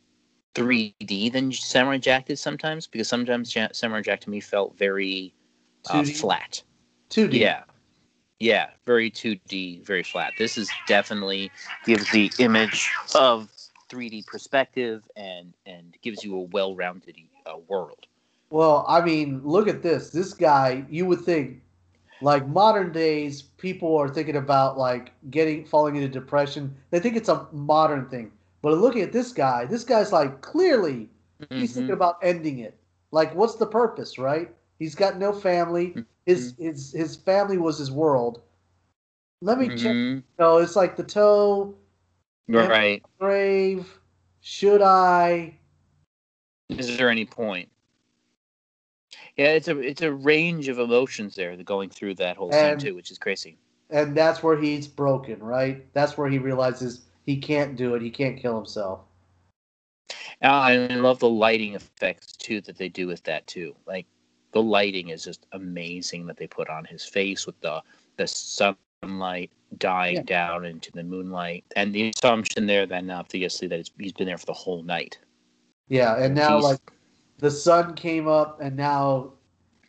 3D 0.54 1.32
than 1.32 1.52
Samurai 1.52 1.98
Jack 1.98 2.26
did 2.26 2.38
sometimes 2.38 2.86
because 2.86 3.08
sometimes 3.08 3.54
Ja- 3.54 3.68
Samurai 3.72 4.02
Jack 4.02 4.20
to 4.22 4.30
me 4.30 4.40
felt 4.40 4.76
very 4.78 5.34
uh, 5.90 6.02
2D? 6.02 6.16
flat. 6.16 6.62
2D. 7.10 7.38
Yeah, 7.38 7.64
yeah, 8.38 8.70
very 8.86 9.10
2D, 9.10 9.84
very 9.84 10.02
flat. 10.02 10.32
This 10.38 10.56
is 10.56 10.70
definitely 10.86 11.50
gives 11.84 12.10
the 12.12 12.30
image 12.38 12.90
of 13.14 13.48
3D 13.90 14.26
perspective 14.26 15.02
and 15.16 15.52
and 15.66 15.96
gives 16.02 16.24
you 16.24 16.36
a 16.36 16.40
well-rounded 16.40 17.16
uh, 17.46 17.56
world. 17.68 18.06
Well, 18.50 18.84
I 18.88 19.00
mean, 19.04 19.40
look 19.44 19.66
at 19.66 19.82
this. 19.82 20.10
This 20.10 20.32
guy, 20.32 20.84
you 20.88 21.06
would 21.06 21.22
think, 21.22 21.62
like 22.21 22.47
modern 22.49 22.92
days, 22.92 23.42
people 23.42 23.97
are 23.97 24.09
thinking 24.09 24.37
about 24.37 24.78
like 24.78 25.12
getting 25.30 25.64
falling 25.64 25.97
into 25.97 26.09
depression. 26.09 26.75
They 26.90 27.00
think 27.00 27.16
it's 27.16 27.28
a 27.28 27.47
modern 27.52 28.09
thing. 28.09 28.33
But 28.62 28.78
looking 28.78 29.02
at 29.02 29.12
this 29.12 29.33
guy, 29.33 29.64
this 29.66 29.85
guy's 29.85 30.12
like 30.12 30.40
clearly 30.40 31.11
Mm-hmm. 31.42 31.59
he's 31.61 31.75
thinking 31.75 31.94
about 31.94 32.18
ending 32.23 32.59
it. 32.61 32.78
Like, 33.11 33.35
what's 33.35 33.56
the 33.56 33.66
purpose, 33.66 34.18
right? 34.18 34.50
He's 34.78 34.94
got 34.94 35.18
no 35.18 35.33
family. 35.33 35.99
His 36.26 36.52
Mm-hmm. 36.52 36.64
his 36.64 36.92
his 36.92 37.16
family 37.16 37.59
was 37.59 37.78
his 37.78 37.90
world. 37.90 38.40
Let 39.42 39.59
me 39.59 39.68
check. 39.68 39.97
Mhm. 39.97 40.23
No, 40.38 40.59
it's 40.59 40.76
like 40.76 40.97
the 40.97 41.02
toe. 41.04 41.75
Right. 42.49 43.02
grave. 43.18 43.99
Should 44.40 44.83
I? 44.83 45.59
Is 46.71 46.97
there 46.97 47.09
any 47.11 47.25
point? 47.25 47.68
Yeah, 49.36 49.48
it's 49.52 49.68
a 49.68 49.78
it's 49.80 50.02
a 50.02 50.12
range 50.12 50.68
of 50.68 50.78
emotions 50.78 51.34
there 51.34 51.56
going 51.56 51.90
through 51.90 52.14
that 52.16 52.36
whole 52.36 52.54
And- 52.54 52.80
scene 52.80 52.90
too, 52.90 52.94
which 52.96 53.10
is 53.10 53.18
crazy. 53.18 53.58
And 53.90 54.16
that's 54.16 54.42
where 54.42 54.56
he's 54.60 54.88
broken, 54.88 55.40
right? 55.40 55.84
That's 55.92 56.16
where 56.16 56.28
he 56.28 56.38
realizes 56.38 57.02
he 57.26 57.36
can't 57.36 57.76
do 57.76 57.94
it. 57.94 58.02
He 58.02 58.10
can't 58.10 58.36
kill 58.38 58.56
himself. 58.56 59.00
Uh, 60.42 60.46
I 60.46 60.76
love 60.76 61.18
the 61.18 61.28
lighting 61.28 61.74
effects 61.74 62.32
too 62.32 62.60
that 62.62 62.76
they 62.76 62.88
do 62.88 63.06
with 63.06 63.22
that 63.24 63.46
too. 63.46 63.74
Like 63.86 64.06
the 64.52 64.62
lighting 64.62 65.08
is 65.08 65.24
just 65.24 65.46
amazing 65.52 66.26
that 66.26 66.36
they 66.36 66.46
put 66.46 66.68
on 66.68 66.84
his 66.84 67.04
face 67.04 67.46
with 67.46 67.60
the 67.60 67.82
the 68.16 68.26
sunlight 68.26 69.50
dying 69.78 70.16
Yeah. 70.16 70.22
down 70.22 70.64
into 70.64 70.92
the 70.92 71.02
moonlight, 71.02 71.64
and 71.76 71.92
the 71.92 72.10
assumption 72.10 72.66
there 72.66 72.86
then 72.86 73.10
obviously 73.10 73.66
that 73.68 73.78
it's, 73.80 73.90
he's 73.98 74.12
been 74.12 74.26
there 74.26 74.38
for 74.38 74.46
the 74.46 74.52
whole 74.52 74.82
night. 74.84 75.18
Yeah, 75.88 76.16
and 76.22 76.34
now 76.34 76.58
He's- 76.58 76.64
like 76.64 76.80
the 77.38 77.50
sun 77.50 77.94
came 77.94 78.28
up, 78.28 78.60
and 78.60 78.76
now 78.76 79.32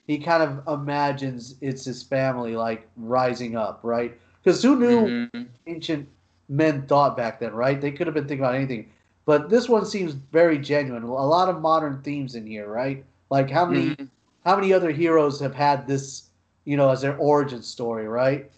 he 0.07 0.19
kind 0.19 0.43
of 0.43 0.67
imagines 0.81 1.55
it's 1.61 1.85
his 1.85 2.03
family 2.03 2.55
like 2.55 2.87
rising 2.95 3.55
up, 3.55 3.79
right? 3.83 4.19
Because 4.43 4.61
who 4.61 4.75
knew 4.75 5.17
Mhm. 5.33 5.47
ancient 5.67 6.07
men 6.49 6.85
thought 6.87 7.17
back 7.17 7.39
then, 7.39 7.53
right? 7.53 7.79
They 7.79 7.91
could 7.91 8.07
have 8.07 8.13
been 8.13 8.27
thinking 8.27 8.43
about 8.45 8.55
anything. 8.55 8.91
But 9.25 9.49
this 9.49 9.67
one 9.67 9.85
seems 9.85 10.13
very 10.13 10.59
genuine. 10.59 11.03
A 11.03 11.07
lot 11.07 11.49
of 11.49 11.61
modern 11.61 12.01
themes 12.03 12.35
in 12.35 12.45
here, 12.45 12.67
right? 12.67 13.03
Like 13.31 13.49
how 13.49 13.65
many 13.65 13.95
Mhm. 13.97 14.09
how 14.45 14.55
many 14.55 14.71
other 14.73 14.91
heroes 14.91 15.39
have 15.39 15.55
had 15.55 15.87
this, 15.87 16.29
you 16.65 16.77
know, 16.77 16.89
as 16.91 17.01
their 17.01 17.17
origin 17.17 17.63
story, 17.63 18.07
right? 18.07 18.51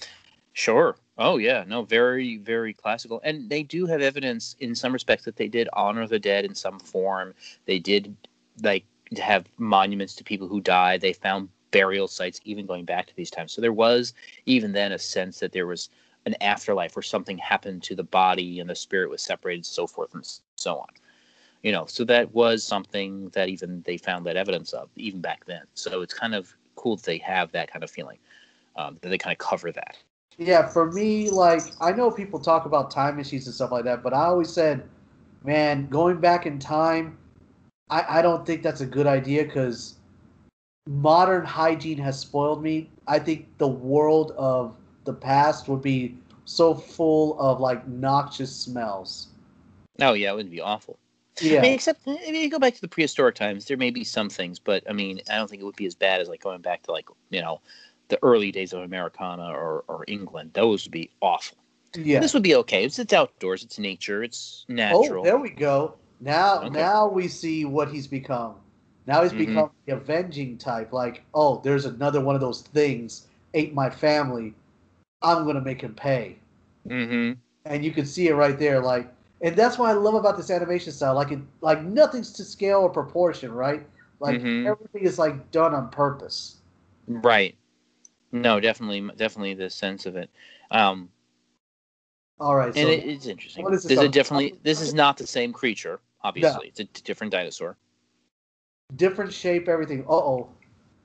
Sure. 0.53 0.97
Oh 1.17 1.37
yeah, 1.37 1.63
no, 1.67 1.83
very 1.83 2.37
very 2.37 2.73
classical, 2.73 3.21
and 3.23 3.49
they 3.49 3.63
do 3.63 3.85
have 3.87 4.01
evidence 4.01 4.55
in 4.59 4.75
some 4.75 4.93
respects 4.93 5.25
that 5.25 5.35
they 5.37 5.47
did 5.47 5.69
honor 5.73 6.05
the 6.07 6.19
dead 6.19 6.45
in 6.45 6.53
some 6.55 6.79
form. 6.79 7.33
They 7.65 7.79
did 7.79 8.15
like 8.61 8.85
have 9.17 9.45
monuments 9.57 10.15
to 10.15 10.23
people 10.23 10.47
who 10.47 10.61
died. 10.61 11.01
They 11.01 11.13
found 11.13 11.49
burial 11.71 12.07
sites 12.07 12.41
even 12.43 12.65
going 12.65 12.85
back 12.85 13.07
to 13.07 13.15
these 13.15 13.31
times. 13.31 13.51
So 13.51 13.61
there 13.61 13.73
was 13.73 14.13
even 14.45 14.71
then 14.71 14.91
a 14.91 14.99
sense 14.99 15.39
that 15.39 15.51
there 15.51 15.67
was 15.67 15.89
an 16.25 16.35
afterlife 16.41 16.95
where 16.95 17.03
something 17.03 17.37
happened 17.37 17.83
to 17.83 17.95
the 17.95 18.03
body 18.03 18.59
and 18.59 18.69
the 18.69 18.75
spirit 18.75 19.09
was 19.09 19.21
separated, 19.21 19.65
so 19.65 19.87
forth 19.87 20.13
and 20.13 20.27
so 20.55 20.77
on. 20.77 20.89
You 21.63 21.71
know, 21.71 21.85
so 21.85 22.03
that 22.05 22.33
was 22.33 22.63
something 22.63 23.29
that 23.29 23.49
even 23.49 23.81
they 23.85 23.97
found 23.97 24.25
that 24.25 24.37
evidence 24.37 24.73
of 24.73 24.89
even 24.95 25.21
back 25.21 25.45
then. 25.45 25.63
So 25.73 26.01
it's 26.01 26.13
kind 26.13 26.35
of 26.35 26.53
cool 26.75 26.97
that 26.97 27.05
they 27.05 27.17
have 27.19 27.51
that 27.53 27.71
kind 27.71 27.83
of 27.83 27.89
feeling. 27.89 28.19
Um, 28.75 28.97
that 29.01 29.09
they 29.09 29.17
kind 29.17 29.33
of 29.33 29.39
cover 29.39 29.71
that. 29.71 29.97
Yeah, 30.37 30.67
for 30.67 30.91
me, 30.91 31.31
like 31.31 31.63
I 31.81 31.91
know 31.91 32.11
people 32.11 32.39
talk 32.39 32.65
about 32.65 32.91
time 32.91 33.15
machines 33.15 33.47
and 33.47 33.55
stuff 33.55 33.71
like 33.71 33.85
that, 33.85 34.03
but 34.03 34.13
I 34.13 34.25
always 34.25 34.49
said, 34.49 34.87
man, 35.43 35.87
going 35.87 36.19
back 36.19 36.45
in 36.45 36.59
time, 36.59 37.17
I, 37.89 38.19
I 38.19 38.21
don't 38.21 38.45
think 38.45 38.63
that's 38.63 38.81
a 38.81 38.85
good 38.85 39.07
idea 39.07 39.43
because 39.43 39.95
modern 40.87 41.45
hygiene 41.45 41.97
has 41.99 42.19
spoiled 42.19 42.61
me. 42.61 42.89
I 43.07 43.19
think 43.19 43.47
the 43.57 43.67
world 43.67 44.33
of 44.37 44.75
the 45.05 45.13
past 45.13 45.67
would 45.67 45.81
be 45.81 46.17
so 46.45 46.73
full 46.73 47.39
of 47.39 47.59
like 47.59 47.87
noxious 47.87 48.53
smells. 48.55 49.27
Oh 50.01 50.13
yeah, 50.13 50.31
it 50.31 50.35
would 50.35 50.51
be 50.51 50.61
awful. 50.61 50.97
Yeah. 51.41 51.59
I 51.59 51.61
mean, 51.61 51.73
except 51.73 52.07
eh, 52.07 52.17
if 52.21 52.35
you 52.35 52.49
go 52.49 52.59
back 52.59 52.73
to 52.75 52.81
the 52.81 52.87
prehistoric 52.87 53.35
times, 53.35 53.65
there 53.65 53.77
may 53.77 53.91
be 53.91 54.03
some 54.03 54.29
things, 54.29 54.59
but 54.59 54.83
I 54.89 54.93
mean, 54.93 55.21
I 55.29 55.35
don't 55.35 55.49
think 55.49 55.61
it 55.61 55.65
would 55.65 55.75
be 55.75 55.85
as 55.85 55.95
bad 55.95 56.19
as 56.21 56.27
like 56.27 56.41
going 56.41 56.61
back 56.61 56.83
to 56.83 56.91
like 56.91 57.07
you 57.29 57.41
know 57.41 57.61
the 58.09 58.19
early 58.23 58.51
days 58.51 58.73
of 58.73 58.81
Americana 58.81 59.49
or, 59.49 59.83
or 59.87 60.05
England. 60.07 60.51
Those 60.53 60.85
would 60.85 60.91
be 60.91 61.09
awful. 61.21 61.57
yeah. 61.95 62.19
This 62.19 62.33
would 62.33 62.43
be 62.43 62.55
okay. 62.55 62.85
It's, 62.85 62.97
it's 62.99 63.11
outdoors. 63.13 63.63
It's 63.63 63.77
nature. 63.77 64.23
It's 64.23 64.65
natural. 64.69 64.97
Oh, 64.97 65.01
natural. 65.01 65.23
there 65.23 65.37
we 65.37 65.49
go. 65.49 65.95
Now, 66.19 66.65
Okay. 66.65 66.71
now 66.71 67.07
we 67.07 67.27
see 67.27 67.65
what 67.65 67.89
he's 67.89 68.07
become. 68.07 68.55
Now 69.07 69.23
he's 69.23 69.33
Mhm. 69.33 69.33
become 69.33 69.71
the 69.85 69.93
avenging 69.95 70.57
type. 70.57 70.93
Like, 70.93 71.23
oh, 71.33 71.61
there's 71.63 71.85
another 71.85 72.21
one 72.21 72.35
of 72.35 72.41
those 72.41 72.61
things 72.61 73.27
ate 73.53 73.73
my 73.73 73.89
family. 73.89 74.53
I'm 75.21 75.45
gonna 75.45 75.61
make 75.61 75.81
him 75.81 75.95
pay. 75.95 76.37
mm-hmm. 76.89 77.39
And 77.65 77.83
you 77.83 77.91
can 77.91 78.05
see 78.05 78.27
it 78.27 78.33
right 78.35 78.57
there. 78.57 78.79
Like, 78.81 79.13
and 79.41 79.55
that's 79.55 79.77
what 79.77 79.89
I 79.89 79.93
love 79.93 80.15
about 80.15 80.37
this 80.37 80.49
animation 80.49 80.91
style. 80.91 81.15
Like, 81.15 81.31
it, 81.31 81.39
like 81.61 81.83
nothing's 81.83 82.31
to 82.33 82.43
scale 82.43 82.79
or 82.81 82.89
proportion, 82.89 83.51
right? 83.53 83.85
Like 84.19 84.41
Mhm. 84.41 84.65
everything 84.65 85.03
is 85.03 85.19
like 85.19 85.51
done 85.51 85.73
on 85.75 85.89
purpose. 85.89 86.57
Right. 87.07 87.55
No, 88.31 88.59
definitely, 88.59 89.01
definitely 89.17 89.53
the 89.55 89.69
sense 89.69 90.05
of 90.05 90.15
it. 90.15 90.29
Um, 90.71 91.09
All 92.39 92.55
right. 92.55 92.75
So 92.75 92.87
and 92.87 92.89
it, 92.89 93.05
it's 93.09 93.25
interesting. 93.27 93.63
what 93.63 93.73
is 93.73 93.83
this, 93.83 93.93
This 93.93 94.01
is 94.01 94.09
definitely 94.11 94.59
this 94.63 94.81
is 94.81 94.93
not 94.93 95.17
the 95.17 95.27
same 95.27 95.53
creature. 95.53 95.99
Obviously, 96.27 96.67
it's 96.67 96.79
a 96.81 96.83
d- 96.83 97.01
different 97.05 97.31
dinosaur. 97.31 97.77
different 98.95 99.31
shape, 99.33 99.67
everything. 99.67 100.03
Uh 100.07 100.15
oh. 100.15 100.49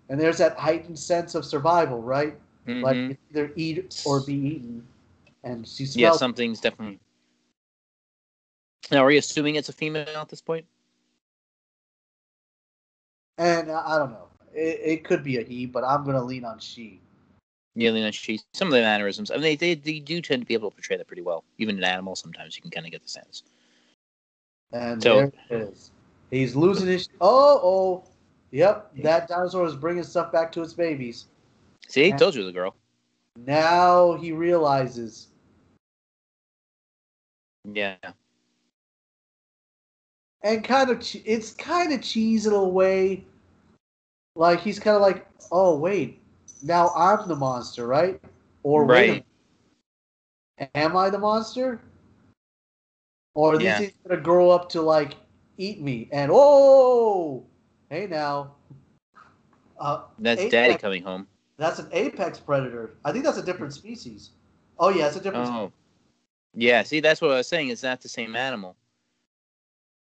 And 0.09 0.21
there's 0.21 0.39
that 0.39 0.57
heightened 0.57 0.99
sense 0.99 1.35
of 1.35 1.45
survival, 1.45 2.01
right? 2.03 2.37
Like 2.67 2.97
Mhm. 2.97 3.11
it's 3.11 3.21
either 3.31 3.53
eat 3.57 4.03
or 4.05 4.21
be 4.21 4.35
eaten. 4.35 4.87
And 5.45 5.67
she 5.67 5.87
smells. 5.87 5.97
yeah, 5.97 6.13
something's 6.13 6.61
definitely. 6.61 6.99
Now, 8.91 9.05
are 9.05 9.11
you 9.11 9.19
assuming 9.19 9.55
it's 9.57 9.69
a 9.69 9.73
female 9.73 10.07
at 10.17 10.29
this 10.29 10.41
point? 10.41 10.67
And 13.39 13.71
I 13.71 13.95
I 13.95 13.99
don't 13.99 14.11
know. 14.11 14.29
It, 14.53 14.81
it 14.85 15.05
could 15.05 15.23
be 15.25 15.39
a 15.39 15.43
he, 15.43 15.67
but 15.67 15.85
I'm 15.85 16.05
gonna 16.05 16.23
lean 16.23 16.45
on 16.45 16.59
she. 16.59 17.01
Yeah, 17.75 17.91
on 17.91 18.13
she 18.13 18.41
some 18.53 18.69
of 18.69 18.75
the 18.75 18.81
mannerisms. 18.81 19.31
I 19.31 19.35
mean, 19.35 19.43
they, 19.43 19.57
they 19.57 19.75
they 19.75 19.99
do 19.99 20.21
tend 20.21 20.43
to 20.43 20.47
be 20.47 20.55
able 20.55 20.71
to 20.71 20.77
portray 20.77 20.97
that 20.97 21.07
pretty 21.07 21.23
well. 21.23 21.45
Even 21.59 21.79
in 21.79 21.85
animals, 21.85 22.21
sometimes 22.21 22.57
you 22.57 22.63
can 22.63 22.71
kind 22.71 22.87
of 22.87 22.93
get 22.93 23.03
the 23.03 23.09
sense. 23.09 23.45
And 24.73 25.03
So- 25.03 25.17
there 25.17 25.33
it 25.51 25.69
is. 25.69 25.91
He's 26.31 26.57
losing 26.57 26.87
his. 26.89 27.09
Oh, 27.21 27.61
oh. 27.63 28.05
Yep, 28.53 28.97
that 29.03 29.29
dinosaur 29.29 29.65
is 29.67 29.75
bringing 29.75 30.03
stuff 30.05 30.31
back 30.31 30.53
to 30.53 30.63
its 30.63 30.75
babies. 30.75 31.27
See, 31.89 32.09
Yeah. 32.09 32.17
told 32.17 32.35
you 32.35 32.45
the 32.45 32.53
girl. 32.53 32.75
Now 33.37 34.13
he 34.15 34.33
realizes. 34.33 35.29
Yeah, 37.65 37.97
And 40.43 40.65
kind 40.65 40.91
of, 40.91 41.01
che- 41.01 41.23
it's 41.25 41.53
kind 41.53 41.93
of 41.93 42.03
cheesy 42.03 42.49
in 42.49 42.55
a 42.55 42.63
way. 42.65 43.25
Like 44.35 44.61
he's 44.61 44.79
kind 44.81 44.97
of 44.97 45.03
like, 45.03 45.27
oh 45.53 45.79
wait, 45.79 46.21
now 46.63 46.89
I'm 46.97 47.29
the 47.29 47.37
monster, 47.37 47.87
right? 47.87 48.21
Or 48.65 48.85
wait, 48.85 49.11
Right. 49.11 49.27
minute, 50.59 50.71
am 50.75 50.97
I 50.97 51.09
the 51.11 51.19
monster? 51.19 51.81
Or 53.35 53.57
this 53.57 53.65
Yeah. 53.65 53.81
is 53.81 53.93
gonna 54.07 54.21
grow 54.21 54.51
up 54.51 54.69
to 54.71 54.83
like 54.83 55.17
eat 55.59 55.81
me? 55.81 56.09
And 56.13 56.31
oh, 56.33 57.47
hey 57.91 58.07
now, 58.07 58.55
uh, 59.79 60.05
that's 60.19 60.41
Apex- 60.41 60.53
Daddy 60.53 60.77
coming 60.77 61.03
home. 61.03 61.27
That's 61.57 61.79
an 61.79 61.89
apex 61.93 62.41
predator. 62.41 62.95
I 63.05 63.13
think 63.13 63.25
that's 63.25 63.39
a 63.39 63.43
different 63.43 63.73
species. 63.73 64.31
Oh 64.79 64.89
yeah, 64.89 65.07
it's 65.07 65.17
a 65.17 65.21
different. 65.21 65.47
Oh, 65.47 65.73
yeah. 66.55 66.83
See, 66.83 67.01
that's 67.01 67.21
what 67.21 67.31
I 67.31 67.37
was 67.37 67.47
saying. 67.47 67.69
It's 67.69 67.83
not 67.83 68.01
the 68.01 68.09
same 68.09 68.35
animal. 68.35 68.77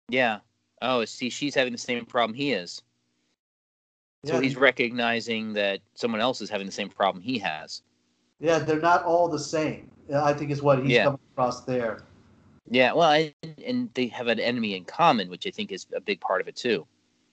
Yeah. 0.09 0.39
Oh, 0.81 1.05
see, 1.05 1.29
she's 1.29 1.55
having 1.55 1.71
the 1.73 1.77
same 1.79 2.05
problem 2.05 2.35
he 2.35 2.51
is. 2.53 2.81
So 4.25 4.35
yeah, 4.35 4.41
he's 4.41 4.55
recognizing 4.55 5.53
that 5.53 5.81
someone 5.95 6.21
else 6.21 6.41
is 6.41 6.49
having 6.49 6.65
the 6.65 6.71
same 6.73 6.89
problem 6.89 7.21
he 7.23 7.37
has. 7.39 7.83
yeah, 8.39 8.59
they're 8.59 8.81
not 8.81 9.03
all 9.03 9.29
the 9.29 9.39
same. 9.39 9.89
I 10.13 10.33
think 10.33 10.51
is 10.51 10.61
what 10.61 10.79
he's 10.79 10.91
Yeah. 10.91 11.05
coming 11.05 11.19
across 11.33 11.61
there. 11.61 12.03
Yeah. 12.69 12.93
Well, 12.93 13.09
I, 13.09 13.33
and 13.65 13.89
they 13.93 14.07
have 14.07 14.27
an 14.27 14.39
enemy 14.39 14.75
in 14.75 14.85
common, 14.85 15.29
which 15.29 15.47
I 15.47 15.51
think 15.51 15.71
is 15.71 15.85
a 15.95 16.01
big 16.01 16.19
part 16.21 16.41
of 16.41 16.47
it 16.47 16.55
too. 16.55 16.85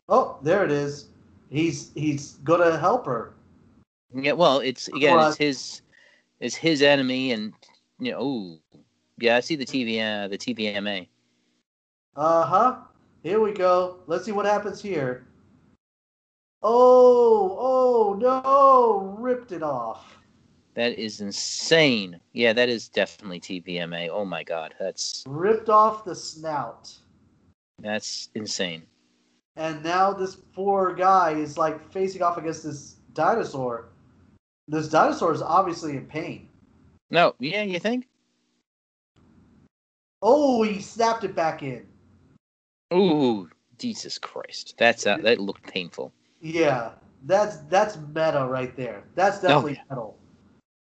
Oh, 0.09 0.39
there 0.43 0.65
it 0.65 0.71
is. 0.73 1.07
He's 1.51 1.93
he's 1.95 2.33
gonna 2.45 2.79
help 2.79 3.07
her. 3.07 3.35
Yeah, 4.15 4.33
well, 4.33 4.59
it's 4.59 4.89
again, 4.89 5.17
Well, 5.17 5.29
it's 5.29 5.39
his, 5.39 5.83
it's 6.41 6.55
his 6.55 6.83
enemy, 6.83 7.33
and 7.33 7.53
you 7.99 8.11
know, 8.13 8.23
ooh, 8.23 8.59
yeah, 9.19 9.37
I 9.37 9.41
see 9.41 9.57
the 9.57 9.65
TV, 9.65 10.01
uh, 10.01 10.29
the 10.29 10.39
TVMA. 10.39 11.07
Uh 12.17 12.45
huh. 12.45 12.77
Here 13.23 13.41
we 13.41 13.53
go. 13.53 13.99
Let's 14.07 14.25
see 14.25 14.33
what 14.33 14.47
happens 14.47 14.83
here. 14.83 15.27
Oh, 16.63 17.57
oh 17.59 18.15
no! 18.15 19.17
Ripped 19.19 19.53
it 19.53 19.63
off. 19.63 20.20
That 20.75 20.99
is 20.99 21.21
insane. 21.21 22.21
Yeah, 22.33 22.53
that 22.53 22.69
is 22.69 22.89
definitely 22.89 23.41
TVMA. 23.41 24.09
Oh 24.11 24.25
my 24.25 24.45
god, 24.45 24.75
that's 24.79 25.25
Ripped 25.27 25.69
off 25.69 26.05
the 26.05 26.15
snout. 26.15 26.95
that's 27.81 28.29
insane. 28.35 28.83
And 29.57 29.83
now 29.83 30.13
this 30.13 30.37
poor 30.37 30.95
guy 30.95 31.33
is 31.33 31.59
like 31.59 31.93
facing 31.93 32.23
off 32.23 32.39
against 32.39 32.63
this 32.63 32.97
dinosaur. 33.15 33.89
This 34.69 34.89
dinosaur 34.89 35.33
is 35.33 35.43
obviously 35.43 35.97
in 35.97 36.07
pain. 36.07 36.49
No, 37.11 37.35
yeah, 37.41 37.63
you 37.63 37.81
think? 37.81 38.07
Oh, 40.23 40.63
he 40.63 40.81
snapped 40.81 41.25
it 41.25 41.35
back 41.35 41.63
in. 41.63 41.87
Ooh, 42.93 43.49
Jesus 43.79 44.19
Christ, 44.19 44.75
that's 44.79 45.07
uh, 45.07 45.17
that 45.23 45.41
looked 45.41 45.65
painful. 45.65 46.13
Yeah, 46.41 46.93
that's 47.27 47.59
that's 47.69 47.97
meta 48.15 48.47
right 48.49 48.77
there. 48.77 49.05
That's 49.15 49.41
definitely 49.41 49.75
yeah. 49.75 49.83
metal. 49.91 50.20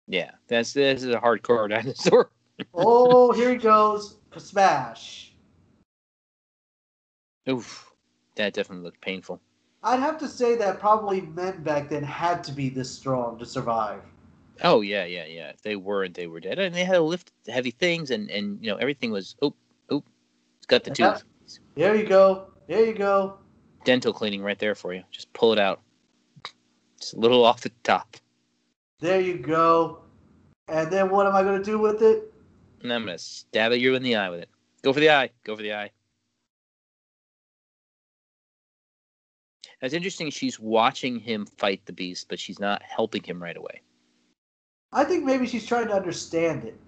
Yeah, 0.09 0.31
that's 0.49 0.73
this 0.73 1.03
is 1.03 1.15
a 1.15 1.19
hardcore 1.19 1.69
dinosaur. 1.71 2.31
Oh, 2.75 3.33
here 3.33 3.51
he 3.51 3.57
goes. 3.57 4.19
Smash. 4.37 5.33
Oof, 7.49 7.91
that 8.35 8.53
definitely 8.53 8.85
looked 8.85 9.01
painful. 9.01 9.41
I'd 9.83 10.01
have 10.01 10.19
to 10.19 10.29
say 10.29 10.57
that 10.57 10.79
probably 10.81 11.21
men 11.23 11.63
back 11.63 11.89
then 11.89 12.03
had 12.03 12.43
to 12.45 12.53
be 12.53 12.69
this 12.69 12.91
strong 12.91 13.39
to 13.39 13.47
survive. 13.47 14.03
Oh 14.63 14.81
yeah, 14.81 15.05
yeah, 15.05 15.27
yeah. 15.27 15.51
If 15.51 15.63
they 15.63 15.77
weren't, 15.77 16.15
they 16.15 16.27
were 16.27 16.41
dead, 16.41 16.59
and 16.59 16.75
they 16.75 16.85
had 16.85 16.95
to 16.95 17.03
lift 17.03 17.33
heavy 17.47 17.71
things, 17.71 18.11
and 18.11 18.31
and 18.31 18.59
you 18.63 18.71
know 18.71 18.77
everything 18.77 19.11
was 19.11 19.37
oop, 19.45 19.57
oop. 19.93 20.07
It's 20.59 20.67
got 20.67 20.85
the 20.85 20.93
Yeah. 20.99 21.15
tooth. 21.15 21.25
There 21.75 21.95
you 21.95 22.07
go. 22.07 22.49
There 22.69 22.85
you 22.85 22.95
go. 22.95 23.39
Dental 23.85 24.13
cleaning 24.13 24.43
right 24.43 24.59
there 24.59 24.75
for 24.75 24.93
you. 24.93 25.03
Just 25.11 25.33
pull 25.33 25.53
it 25.53 25.59
out. 25.59 25.81
Just 26.99 27.15
a 27.15 27.21
little 27.21 27.45
off 27.45 27.61
the 27.61 27.71
top, 27.85 28.17
There 29.01 29.21
you 29.21 29.39
go. 29.39 30.01
And 30.69 30.91
then 30.91 31.11
what 31.11 31.27
am 31.27 31.35
I 31.35 31.43
going 31.43 31.59
to 31.59 31.65
do 31.65 31.79
with 31.79 32.03
it? 32.03 32.33
and 32.87 32.93
I'm 32.93 33.05
gonna 33.05 33.19
stab 33.19 33.73
at 33.73 33.81
you 33.81 33.95
in 33.95 34.03
the 34.03 34.17
eye 34.17 34.31
with 34.31 34.41
it. 34.41 34.49
Go 34.83 34.93
for 34.93 35.01
the 35.01 35.11
eye. 35.11 35.31
Go 35.45 35.57
for 35.57 35.63
the 35.63 35.75
eye. 35.75 35.91
It's 39.83 39.95
interesting. 39.95 40.31
She's 40.31 40.59
watching 40.59 41.19
him 41.19 41.47
fight 41.47 41.85
the 41.85 41.93
beast, 41.93 42.29
but 42.29 42.39
she's 42.39 42.59
not 42.59 42.83
helping 42.83 43.23
him 43.23 43.43
right 43.43 43.57
away. 43.57 43.83
I 44.93 45.05
think 45.05 45.25
maybe 45.25 45.47
she's 45.47 45.67
trying 45.67 45.89
to 45.89 45.95
understand 45.95 46.65
it. 46.65 46.79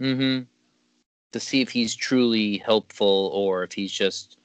Mm-hmm. 0.00 0.44
To 1.32 1.40
see 1.40 1.60
if 1.60 1.70
he's 1.70 1.94
truly 1.94 2.58
helpful 2.58 3.30
or 3.32 3.62
if 3.62 3.72
he's 3.72 3.92
just, 3.92 4.38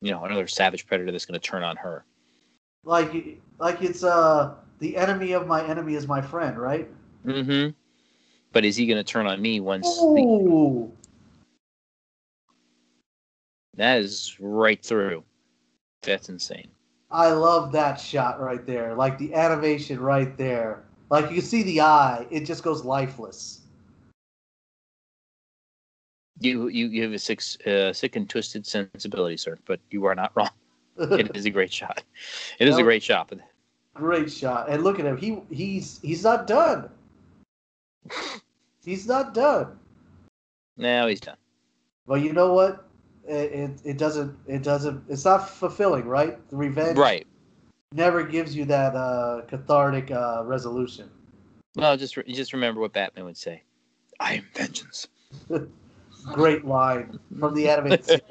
you 0.00 0.10
know, 0.12 0.24
another 0.24 0.46
savage 0.46 0.86
predator 0.86 1.10
that's 1.10 1.26
going 1.26 1.38
to 1.38 1.44
turn 1.44 1.64
on 1.64 1.76
her. 1.76 2.04
Like 2.84 3.40
like 3.58 3.82
it's 3.82 4.04
uh 4.04 4.54
the 4.78 4.96
enemy 4.96 5.32
of 5.32 5.46
my 5.46 5.64
enemy 5.64 5.94
is 5.94 6.06
my 6.06 6.20
friend, 6.20 6.58
right? 6.58 6.88
Mm-hmm. 7.24 7.70
But 8.52 8.64
is 8.64 8.76
he 8.76 8.86
going 8.86 8.98
to 8.98 9.04
turn 9.04 9.26
on 9.26 9.40
me 9.40 9.60
once? 9.60 9.86
the- 10.14 10.88
that 13.76 13.98
is 13.98 14.36
right 14.40 14.82
through. 14.82 15.22
That's 16.02 16.28
insane. 16.28 16.68
I 17.10 17.30
love 17.30 17.72
that 17.72 18.00
shot 18.00 18.40
right 18.40 18.64
there. 18.66 18.94
Like 18.94 19.18
the 19.18 19.34
animation 19.34 20.00
right 20.00 20.36
there. 20.36 20.84
Like 21.10 21.30
you 21.30 21.36
can 21.36 21.44
see 21.44 21.62
the 21.62 21.80
eye, 21.80 22.26
it 22.30 22.40
just 22.40 22.62
goes 22.62 22.84
lifeless. 22.84 23.60
You 26.40 26.68
you, 26.68 26.86
you 26.88 27.02
have 27.02 27.12
a 27.12 27.18
sick, 27.18 27.40
uh, 27.66 27.92
sick 27.92 28.16
and 28.16 28.28
twisted 28.28 28.66
sensibility, 28.66 29.36
sir. 29.36 29.58
But 29.66 29.80
you 29.90 30.04
are 30.04 30.14
not 30.14 30.32
wrong. 30.34 30.50
It 31.10 31.36
is 31.36 31.44
a 31.44 31.50
great 31.50 31.72
shot. 31.72 32.02
It 32.58 32.68
is 32.68 32.78
a 32.78 32.82
great 32.82 33.02
shot. 33.02 33.28
But 33.28 33.40
Great 33.96 34.30
shot. 34.30 34.68
And 34.68 34.84
look 34.84 34.98
at 35.00 35.06
him. 35.06 35.16
He 35.16 35.38
he's 35.50 35.98
he's 36.02 36.22
not 36.22 36.46
done. 36.46 36.90
He's 38.84 39.06
not 39.08 39.34
done. 39.34 39.78
now 40.76 41.06
he's 41.06 41.20
done. 41.20 41.36
But 42.06 42.16
you 42.22 42.32
know 42.32 42.52
what? 42.52 42.86
It, 43.26 43.52
it, 43.52 43.70
it 43.84 43.98
doesn't 43.98 44.36
it 44.46 44.62
doesn't 44.62 45.02
it's 45.08 45.24
not 45.24 45.48
fulfilling, 45.48 46.04
right? 46.06 46.38
The 46.50 46.56
revenge 46.56 46.98
Right. 46.98 47.26
never 47.92 48.22
gives 48.22 48.54
you 48.54 48.64
that 48.66 48.94
uh, 48.94 49.42
cathartic 49.48 50.10
uh, 50.10 50.42
resolution. 50.44 51.10
Well, 51.74 51.96
just 51.96 52.16
re- 52.16 52.24
just 52.32 52.52
remember 52.52 52.80
what 52.80 52.92
Batman 52.92 53.24
would 53.24 53.36
say. 53.36 53.62
I 54.20 54.34
am 54.34 54.44
vengeance. 54.54 55.08
Great 56.32 56.64
line 56.64 57.18
from 57.38 57.54
the 57.54 57.68
animated. 57.68 58.22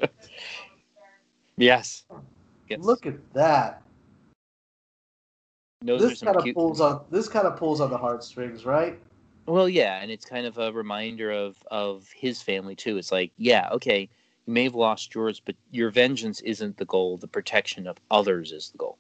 Yes. 1.58 2.04
yes. 2.68 2.82
Look 2.82 3.06
at 3.06 3.16
that. 3.34 3.82
Those 5.86 6.02
this 6.02 6.22
kind 6.22 6.36
of 6.36 6.44
cute. 6.44 6.56
pulls 6.56 6.82
on 6.82 7.04
this 7.12 7.28
kind 7.28 7.48
of 7.48 7.58
pulls 7.58 7.82
on 7.82 7.90
the 7.90 7.98
heartstrings, 7.98 8.66
right? 8.66 9.00
Well, 9.48 9.70
yeah, 9.70 10.02
and 10.02 10.10
it's 10.10 10.26
kind 10.26 10.46
of 10.48 10.58
a 10.58 10.72
reminder 10.72 11.32
of 11.32 11.58
of 11.70 12.10
his 12.16 12.42
family 12.42 12.76
too. 12.76 12.98
It's 12.98 13.12
like, 13.12 13.32
yeah, 13.38 13.70
okay, 13.72 14.10
you 14.46 14.54
may 14.54 14.64
have 14.64 14.76
lost 14.76 15.14
yours, 15.14 15.40
but 15.40 15.56
your 15.72 15.92
vengeance 15.92 16.42
isn't 16.42 16.78
the 16.78 16.86
goal. 16.86 17.18
The 17.18 17.28
protection 17.28 17.88
of 17.88 17.98
others 18.10 18.52
is 18.52 18.70
the 18.70 18.78
goal. 18.78 18.98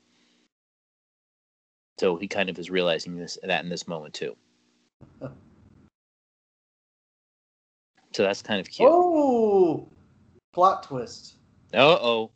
So 1.98 2.17
he 2.17 2.28
kind 2.28 2.50
of 2.50 2.60
is 2.60 2.69
realizing 2.69 3.15
this 3.15 3.38
that 3.43 3.63
in 3.63 3.69
this 3.69 3.88
moment 3.88 4.13
too. 4.13 4.36
So 8.13 8.24
that's 8.24 8.41
kind 8.41 8.62
of 8.62 8.69
cute. 8.69 8.89
Oh, 8.89 9.89
plot 10.54 10.84
twist. 10.84 11.36
Uh 11.74 11.98
oh, 12.00 12.32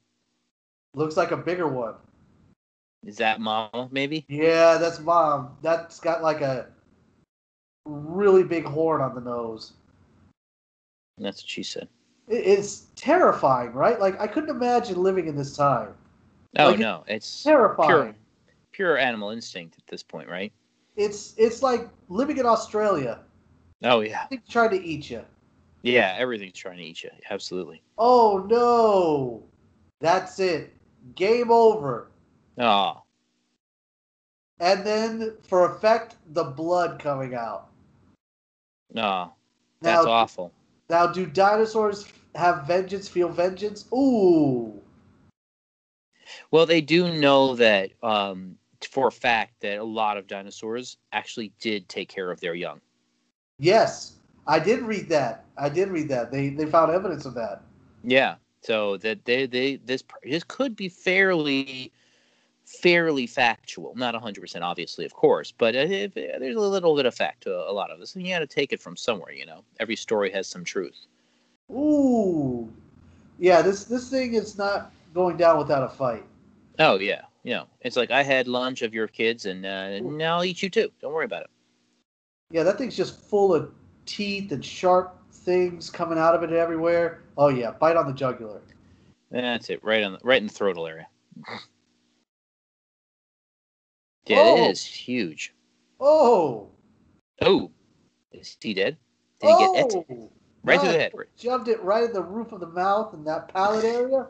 Looks 0.93 1.15
like 1.15 1.31
a 1.31 1.37
bigger 1.37 1.69
one. 1.69 1.93
Is 3.05 3.17
that 3.17 3.39
mom 3.39 3.89
Maybe. 3.91 4.25
Yeah, 4.29 4.77
that's 4.77 4.99
mom. 4.99 5.57
That's 5.61 5.99
got 5.99 6.21
like 6.21 6.41
a 6.41 6.67
really 7.85 8.43
big 8.43 8.65
horn 8.65 9.01
on 9.01 9.15
the 9.15 9.21
nose. 9.21 9.73
That's 11.17 11.41
what 11.41 11.49
she 11.49 11.63
said. 11.63 11.87
It's 12.27 12.87
terrifying, 12.95 13.73
right? 13.73 13.99
Like 13.99 14.19
I 14.19 14.27
couldn't 14.27 14.49
imagine 14.51 15.01
living 15.01 15.27
in 15.27 15.35
this 15.35 15.55
time. 15.55 15.93
Oh 16.57 16.69
Like, 16.71 16.79
no, 16.79 17.03
it's 17.07 17.43
Terrifying. 17.43 17.87
pure 17.87 18.15
pure 18.71 18.97
animal 18.97 19.31
instinct 19.31 19.77
at 19.77 19.87
this 19.87 20.03
point, 20.03 20.29
right? 20.29 20.51
It's 20.95 21.33
it's 21.37 21.63
like 21.63 21.89
living 22.09 22.37
in 22.37 22.45
Australia. 22.45 23.19
Oh 23.83 24.01
yeah, 24.01 24.25
Things 24.27 24.43
trying 24.49 24.71
to 24.71 24.83
eat 24.83 25.09
you. 25.09 25.23
yeah. 25.83 26.15
Everything's 26.17 26.57
trying 26.57 26.77
to 26.77 26.83
eat 26.83 27.03
you. 27.03 27.09
Absolutely. 27.29 27.81
Oh 27.97 28.45
no, 28.49 29.43
that's 30.01 30.39
it. 30.39 30.73
Game 31.15 31.49
over. 31.51 32.09
Oh, 32.59 33.01
And 34.59 34.85
then 34.85 35.37
for 35.47 35.73
effect, 35.73 36.15
the 36.33 36.43
blood 36.43 36.99
coming 36.99 37.33
out. 37.33 37.67
no, 38.93 39.31
that's 39.81 40.05
Now, 40.05 40.11
awful. 40.11 40.51
now 40.89 41.07
do 41.07 41.25
dinosaurs 41.25 42.11
have 42.35 42.67
vengeance? 42.67 43.07
Feel 43.07 43.29
vengeance? 43.29 43.85
Ooh. 43.93 44.73
Well, 46.51 46.65
they 46.65 46.81
do 46.81 47.13
know 47.13 47.55
that 47.55 47.91
um, 48.03 48.57
for 48.91 49.07
a 49.07 49.11
fact 49.11 49.61
that 49.61 49.77
a 49.77 49.83
lot 49.83 50.17
of 50.17 50.27
dinosaurs 50.27 50.97
actually 51.11 51.53
did 51.59 51.87
take 51.87 52.09
care 52.09 52.31
of 52.31 52.39
their 52.41 52.55
young. 52.55 52.81
Yes, 53.59 54.15
I 54.47 54.59
did 54.59 54.81
read 54.81 55.09
that. 55.09 55.45
I 55.57 55.69
did 55.69 55.89
read 55.89 56.09
that. 56.09 56.31
They 56.31 56.49
they 56.49 56.65
found 56.65 56.91
evidence 56.91 57.25
of 57.25 57.33
that. 57.35 57.61
Yeah. 58.03 58.35
So 58.61 58.97
that 58.97 59.25
they 59.25 59.45
they 59.45 59.77
this 59.77 60.03
this 60.23 60.43
could 60.43 60.75
be 60.75 60.89
fairly 60.89 61.91
fairly 62.69 63.25
factual, 63.25 63.95
not 63.95 64.13
100% 64.13 64.61
obviously, 64.61 65.03
of 65.03 65.13
course, 65.13 65.51
but 65.51 65.73
if, 65.75 66.13
there's 66.13 66.55
a 66.55 66.59
little 66.59 66.95
bit 66.95 67.07
of 67.07 67.15
fact 67.15 67.41
to 67.43 67.53
a 67.53 67.73
lot 67.73 67.89
of 67.89 67.99
this, 67.99 68.15
and 68.15 68.25
you 68.25 68.33
got 68.33 68.39
to 68.39 68.47
take 68.47 68.71
it 68.71 68.79
from 68.79 68.95
somewhere, 68.95 69.31
you 69.31 69.45
know. 69.45 69.63
Every 69.79 69.95
story 69.95 70.31
has 70.31 70.47
some 70.47 70.63
truth. 70.63 71.07
Ooh. 71.71 72.71
Yeah, 73.39 73.61
this 73.61 73.85
this 73.85 74.09
thing 74.09 74.33
is 74.33 74.57
not 74.57 74.91
going 75.13 75.37
down 75.37 75.57
without 75.57 75.83
a 75.83 75.89
fight. 75.89 76.25
Oh 76.77 76.99
yeah, 76.99 77.21
you 77.43 77.53
know, 77.53 77.67
it's 77.81 77.95
like 77.95 78.11
I 78.11 78.21
had 78.21 78.47
lunch 78.47 78.81
of 78.81 78.93
your 78.93 79.07
kids, 79.07 79.45
and 79.45 79.65
uh, 79.65 79.99
now 79.99 80.37
I'll 80.37 80.43
eat 80.43 80.61
you 80.61 80.69
too. 80.69 80.89
Don't 81.01 81.13
worry 81.13 81.25
about 81.25 81.43
it. 81.43 81.49
Yeah, 82.51 82.63
that 82.63 82.77
thing's 82.77 82.97
just 82.97 83.19
full 83.19 83.53
of 83.53 83.71
teeth 84.05 84.51
and 84.51 84.63
sharp 84.63 85.15
things 85.31 85.89
coming 85.89 86.17
out 86.19 86.35
of 86.35 86.43
it 86.43 86.51
everywhere. 86.51 87.21
Oh 87.37 87.47
yeah, 87.47 87.71
bite 87.71 87.95
on 87.95 88.07
the 88.07 88.13
jugular. 88.13 88.61
That's 89.31 89.69
it, 89.69 89.83
right 89.83 90.03
on 90.03 90.13
the, 90.13 90.19
right 90.23 90.41
in 90.41 90.47
the 90.47 90.53
throatal 90.53 90.89
area. 90.89 91.07
Yeah, 94.29 94.37
Oh. 94.41 94.63
it 94.67 94.71
is 94.71 94.85
huge. 94.85 95.53
Oh. 95.99 96.69
Oh, 97.41 97.71
is 98.31 98.55
he 98.61 98.73
dead? 98.73 98.95
Did 99.41 99.49
he 99.49 99.57
get 99.57 99.75
it? 99.75 100.05
oh. 100.09 100.31
Right 100.63 100.79
through 100.79 100.91
the 100.91 100.99
head. 100.99 101.13
Shoved 101.37 101.67
it 101.67 101.81
right 101.81 102.03
in 102.03 102.13
the 102.13 102.21
roof 102.21 102.51
of 102.51 102.59
the 102.59 102.67
mouth 102.67 103.13
and 103.13 103.25
that 103.25 103.47
palate 103.47 103.85
area. 103.85 104.27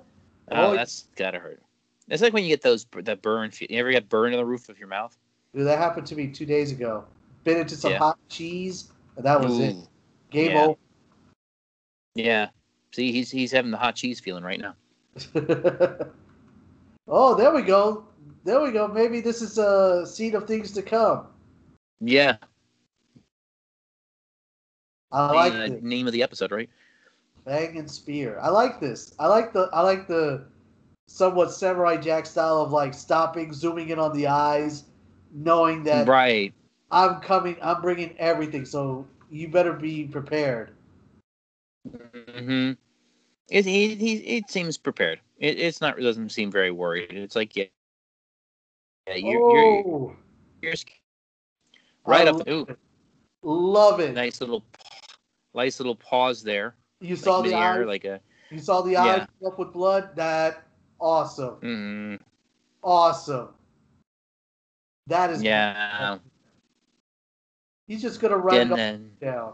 Oh, 0.51 0.71
Oh, 0.71 0.73
that's 0.75 1.07
gotta 1.15 1.39
hurt. 1.39 1.61
It's 2.07 2.21
like 2.21 2.33
when 2.33 2.43
you 2.43 2.49
get 2.49 2.61
those 2.61 2.85
that 3.03 3.21
burn. 3.21 3.51
You 3.59 3.67
ever 3.77 3.91
get 3.91 4.07
burned 4.09 4.33
in 4.33 4.39
the 4.39 4.45
roof 4.45 4.69
of 4.69 4.79
your 4.79 4.87
mouth? 4.87 5.17
Dude, 5.53 5.67
that 5.67 5.77
happened 5.77 6.07
to 6.07 6.15
me 6.15 6.27
two 6.27 6.45
days 6.45 6.71
ago. 6.71 7.03
Bit 7.43 7.57
into 7.57 7.75
some 7.75 7.91
Yeah. 7.91 7.97
hot 7.99 8.19
cheese, 8.29 8.91
and 9.15 9.25
that 9.25 9.39
was 9.41 9.59
it. 9.59 9.75
Ooh. 9.75 9.87
Game 10.31 10.51
Yeah. 10.51 10.73
Yeah. 12.15 12.49
See, 12.91 13.11
he's 13.11 13.29
he's 13.31 13.51
having 13.51 13.71
the 13.71 13.77
hot 13.77 13.95
cheese 13.95 14.19
feeling 14.19 14.43
right 14.43 14.59
now. 14.59 14.75
oh, 17.07 17.35
there 17.35 17.53
we 17.53 17.61
go. 17.63 18.05
There 18.43 18.61
we 18.61 18.71
go. 18.71 18.87
Maybe 18.87 19.21
this 19.21 19.41
is 19.41 19.57
a 19.57 20.05
seed 20.05 20.35
of 20.35 20.47
things 20.47 20.71
to 20.73 20.81
come. 20.81 21.27
Yeah. 21.99 22.37
I 25.11 25.33
like 25.33 25.53
the 25.53 25.69
this. 25.69 25.83
name 25.83 26.07
of 26.07 26.13
the 26.13 26.23
episode, 26.23 26.51
right? 26.51 26.69
Bang 27.45 27.77
and 27.77 27.89
spear. 27.89 28.39
I 28.39 28.49
like 28.49 28.79
this. 28.79 29.13
I 29.19 29.27
like 29.27 29.53
the. 29.53 29.69
I 29.73 29.81
like 29.81 30.07
the 30.07 30.45
somewhat 31.07 31.51
samurai 31.51 31.97
jack 31.97 32.25
style 32.25 32.59
of 32.59 32.71
like 32.71 32.93
stopping, 32.93 33.51
zooming 33.53 33.89
in 33.89 33.99
on 33.99 34.15
the 34.15 34.27
eyes, 34.27 34.85
knowing 35.33 35.83
that 35.83 36.07
right. 36.07 36.53
I'm 36.91 37.19
coming. 37.21 37.57
I'm 37.61 37.81
bringing 37.81 38.15
everything. 38.19 38.65
So 38.65 39.07
you 39.31 39.47
better 39.47 39.73
be 39.73 40.05
prepared. 40.05 40.71
hmm 42.37 42.71
It 43.49 43.65
he, 43.65 43.95
he 43.95 44.15
it 44.37 44.49
seems 44.49 44.77
prepared. 44.77 45.19
It 45.39 45.59
it's 45.59 45.81
not 45.81 45.97
it 45.97 46.03
doesn't 46.03 46.29
seem 46.29 46.51
very 46.51 46.71
worried. 46.71 47.11
It's 47.11 47.35
like 47.35 47.55
yeah, 47.55 47.65
yeah 49.09 49.15
you're 49.15 49.51
you're, 49.51 49.83
oh, 49.87 50.15
you're 50.61 50.73
right 52.05 52.27
I 52.27 52.31
up. 52.31 52.47
love 52.47 52.47
Ooh. 52.47 52.67
Love 53.41 53.99
it. 53.99 54.13
nice 54.13 54.41
little 54.41 54.63
nice 55.53 55.79
little 55.79 55.95
pause 55.95 56.43
there. 56.43 56.75
You 57.01 57.15
saw 57.15 57.41
the 57.41 57.53
eyes. 57.53 57.85
like 57.85 58.05
a 58.05 58.19
You 58.51 58.59
saw 58.59 58.81
the 58.81 58.91
Yeah. 58.91 59.01
eyes 59.01 59.27
fill 59.39 59.47
up 59.49 59.59
with 59.59 59.73
blood. 59.73 60.15
That 60.15 60.67
awesome. 60.99 61.55
mm, 61.61 62.19
Awesome. 62.83 63.49
That 65.07 65.31
is 65.31 65.43
yeah. 65.43 66.17
He's 67.87 68.01
just 68.01 68.19
gonna 68.21 68.37
run 68.37 68.61
And 68.61 68.71
it 68.71 68.75
then 68.75 69.11
down. 69.21 69.53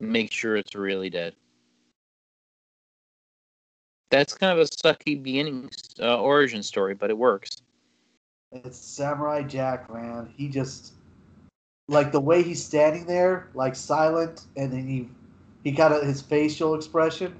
make 0.00 0.32
sure 0.32 0.56
it's 0.56 0.74
really 0.74 1.10
dead. 1.10 1.36
That's 4.12 4.34
kind 4.34 4.52
of 4.52 4.58
a 4.58 4.68
sucky 4.68 5.20
beginning 5.22 5.70
uh, 5.98 6.20
origin 6.20 6.62
story, 6.62 6.94
but 6.94 7.08
it 7.08 7.16
works. 7.16 7.48
It's 8.52 8.76
Samurai 8.76 9.42
Jack, 9.42 9.92
man. 9.92 10.32
He 10.36 10.48
just 10.48 10.92
like 11.88 12.12
the 12.12 12.20
way 12.20 12.42
he's 12.42 12.62
standing 12.62 13.06
there, 13.06 13.48
like 13.54 13.74
silent, 13.74 14.42
and 14.54 14.70
then 14.70 14.86
he 14.86 15.08
he 15.64 15.72
kind 15.74 15.94
of 15.94 16.02
his 16.02 16.20
facial 16.20 16.74
expression. 16.74 17.34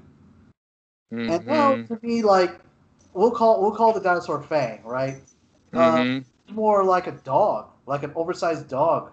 And 1.11 1.45
now 1.47 1.75
to 1.75 1.99
me, 2.01 2.23
like 2.23 2.59
we'll 3.13 3.31
call 3.31 3.61
we'll 3.61 3.75
call 3.75 3.93
the 3.93 4.01
dinosaur 4.01 4.41
Fang, 4.41 4.81
right? 4.83 5.17
Uh, 5.75 6.05
mhm. 6.05 6.25
more 6.49 6.83
like 6.83 7.05
a 7.05 7.11
dog, 7.11 7.69
like 7.85 8.01
an 8.01 8.11
oversized 8.15 8.67
dog. 8.67 9.11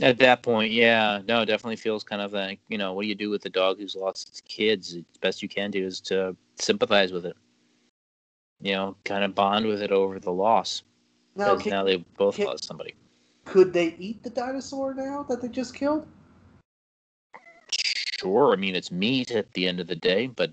At 0.00 0.18
that 0.18 0.42
point, 0.42 0.72
yeah, 0.72 1.20
no, 1.26 1.42
it 1.42 1.46
definitely 1.46 1.76
feels 1.76 2.04
kind 2.04 2.22
of 2.22 2.32
like 2.32 2.60
you 2.68 2.78
know, 2.78 2.92
what 2.92 3.02
do 3.02 3.08
you 3.08 3.14
do 3.14 3.30
with 3.30 3.42
the 3.42 3.50
dog 3.50 3.78
who's 3.78 3.96
lost 3.96 4.28
its 4.28 4.40
kids? 4.42 4.94
The 4.94 5.04
best 5.20 5.42
you 5.42 5.48
can 5.48 5.70
do 5.70 5.84
is 5.84 6.00
to 6.02 6.36
sympathize 6.56 7.12
with 7.12 7.26
it. 7.26 7.36
You 8.60 8.72
know, 8.72 8.96
kind 9.04 9.24
of 9.24 9.34
bond 9.34 9.66
with 9.66 9.82
it 9.82 9.90
over 9.92 10.18
the 10.18 10.32
loss 10.32 10.82
Now, 11.36 11.54
because 11.54 11.62
can, 11.64 11.70
now 11.70 11.84
they 11.84 11.96
both 12.16 12.36
can- 12.36 12.46
lost 12.46 12.64
somebody. 12.64 12.94
could 13.44 13.72
they 13.72 13.94
eat 13.98 14.22
the 14.22 14.30
dinosaur 14.30 14.94
now 14.94 15.24
that 15.28 15.40
they 15.40 15.48
just 15.48 15.74
killed? 15.74 16.06
Sure, 18.20 18.52
I 18.52 18.56
mean 18.56 18.74
it's 18.76 18.90
meat 18.90 19.30
at 19.30 19.52
the 19.52 19.66
end 19.68 19.80
of 19.80 19.86
the 19.86 19.96
day, 19.96 20.26
but 20.26 20.52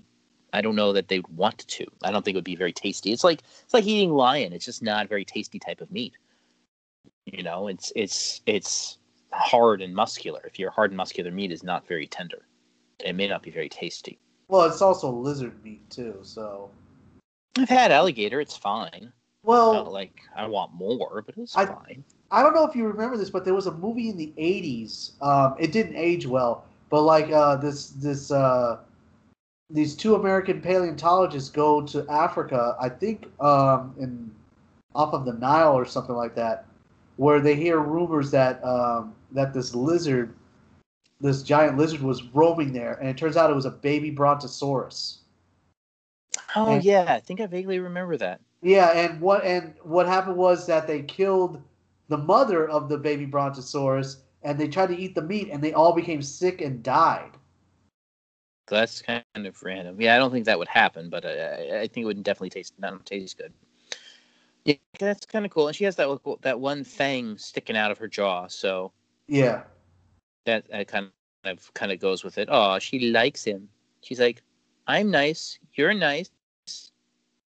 I 0.52 0.60
don't 0.60 0.76
know 0.76 0.92
that 0.92 1.08
they'd 1.08 1.26
want 1.28 1.58
to. 1.66 1.84
I 2.02 2.10
don't 2.10 2.24
think 2.24 2.34
it 2.34 2.38
would 2.38 2.44
be 2.44 2.56
very 2.56 2.72
tasty. 2.72 3.12
It's 3.12 3.24
like 3.24 3.42
it's 3.64 3.74
like 3.74 3.84
eating 3.86 4.12
lion. 4.12 4.52
It's 4.52 4.64
just 4.64 4.82
not 4.82 5.04
a 5.04 5.08
very 5.08 5.24
tasty 5.24 5.58
type 5.58 5.80
of 5.80 5.90
meat. 5.90 6.14
You 7.26 7.42
know, 7.42 7.66
it's 7.68 7.92
it's 7.96 8.40
it's 8.46 8.98
hard 9.36 9.82
and 9.82 9.94
muscular. 9.94 10.42
If 10.46 10.58
your 10.58 10.70
hard 10.70 10.90
and 10.90 10.96
muscular 10.96 11.30
meat 11.30 11.52
is 11.52 11.62
not 11.62 11.86
very 11.86 12.06
tender, 12.06 12.46
it 13.04 13.14
may 13.14 13.28
not 13.28 13.42
be 13.42 13.50
very 13.50 13.68
tasty. 13.68 14.18
Well, 14.48 14.64
it's 14.64 14.80
also 14.82 15.10
lizard 15.10 15.62
meat 15.64 15.88
too. 15.90 16.18
So, 16.22 16.70
I've 17.58 17.68
had 17.68 17.90
alligator. 17.92 18.40
It's 18.40 18.56
fine. 18.56 19.12
well, 19.42 19.72
Not 19.72 19.92
like 19.92 20.20
I 20.36 20.46
want 20.46 20.72
more, 20.74 21.22
but 21.24 21.36
it's 21.36 21.56
I- 21.56 21.66
fine. 21.66 22.04
I 22.30 22.42
don't 22.42 22.54
know 22.54 22.66
if 22.66 22.74
you 22.74 22.86
remember 22.88 23.16
this, 23.16 23.30
but 23.30 23.44
there 23.44 23.54
was 23.54 23.66
a 23.68 23.72
movie 23.72 24.08
in 24.08 24.16
the 24.16 24.32
'80s. 24.36 25.12
Um, 25.22 25.54
it 25.60 25.70
didn't 25.72 25.96
age 25.96 26.26
well, 26.26 26.64
but 26.90 27.02
like 27.02 27.30
uh, 27.30 27.56
this, 27.56 27.90
this, 27.90 28.30
uh, 28.32 28.78
these 29.70 29.94
two 29.96 30.14
American 30.16 30.60
paleontologists 30.60 31.50
go 31.50 31.82
to 31.82 32.04
Africa, 32.10 32.76
I 32.80 32.88
think, 32.88 33.26
um, 33.40 33.94
in 33.98 34.30
off 34.94 35.12
of 35.12 35.24
the 35.24 35.32
Nile 35.34 35.72
or 35.74 35.84
something 35.84 36.14
like 36.16 36.34
that, 36.36 36.66
where 37.16 37.40
they 37.40 37.54
hear 37.54 37.78
rumors 37.80 38.30
that 38.32 38.62
um, 38.64 39.14
that 39.32 39.52
this 39.52 39.74
lizard, 39.74 40.34
this 41.20 41.42
giant 41.42 41.76
lizard, 41.76 42.00
was 42.00 42.22
roaming 42.34 42.72
there, 42.72 42.94
and 42.94 43.08
it 43.08 43.16
turns 43.16 43.36
out 43.36 43.50
it 43.50 43.54
was 43.54 43.66
a 43.66 43.70
baby 43.70 44.10
brontosaurus. 44.10 45.18
Oh 46.54 46.74
and- 46.74 46.84
yeah, 46.84 47.06
I 47.08 47.20
think 47.20 47.40
I 47.40 47.46
vaguely 47.46 47.78
remember 47.78 48.16
that. 48.18 48.40
Yeah, 48.62 48.90
and 48.92 49.20
what 49.20 49.44
and 49.44 49.74
what 49.82 50.06
happened 50.06 50.36
was 50.36 50.66
that 50.66 50.86
they 50.86 51.02
killed 51.02 51.62
the 52.08 52.18
mother 52.18 52.68
of 52.68 52.88
the 52.88 52.98
baby 52.98 53.26
brontosaurus, 53.26 54.22
and 54.42 54.58
they 54.58 54.68
tried 54.68 54.88
to 54.88 54.96
eat 54.96 55.14
the 55.14 55.22
meat, 55.22 55.50
and 55.52 55.62
they 55.62 55.72
all 55.72 55.92
became 55.92 56.22
sick 56.22 56.60
and 56.60 56.82
died. 56.82 57.32
That's 58.68 59.02
kind 59.02 59.22
of 59.36 59.62
random. 59.62 60.00
Yeah, 60.00 60.16
I 60.16 60.18
don't 60.18 60.32
think 60.32 60.46
that 60.46 60.58
would 60.58 60.68
happen, 60.68 61.08
but 61.08 61.24
I, 61.24 61.82
I 61.82 61.86
think 61.86 61.98
it 61.98 62.06
would 62.06 62.22
definitely 62.24 62.50
taste 62.50 62.74
not 62.78 63.04
taste 63.06 63.38
good. 63.38 63.52
Yeah, 64.64 64.74
that's 64.98 65.24
kind 65.26 65.44
of 65.44 65.52
cool. 65.52 65.68
And 65.68 65.76
she 65.76 65.84
has 65.84 65.94
that 65.96 66.08
that 66.40 66.58
one 66.58 66.82
fang 66.82 67.38
sticking 67.38 67.76
out 67.76 67.92
of 67.92 67.98
her 67.98 68.08
jaw, 68.08 68.48
so 68.48 68.92
Yeah, 69.28 69.62
that, 70.44 70.68
that 70.70 70.88
kind 70.88 71.10
of 71.44 71.72
kind 71.74 71.92
of 71.92 71.98
goes 72.00 72.24
with 72.24 72.38
it. 72.38 72.48
Oh, 72.50 72.78
she 72.78 73.10
likes 73.10 73.44
him. 73.44 73.68
She's 74.02 74.20
like, 74.20 74.42
"I'm 74.86 75.10
nice. 75.10 75.58
You're 75.74 75.94
nice. 75.94 76.30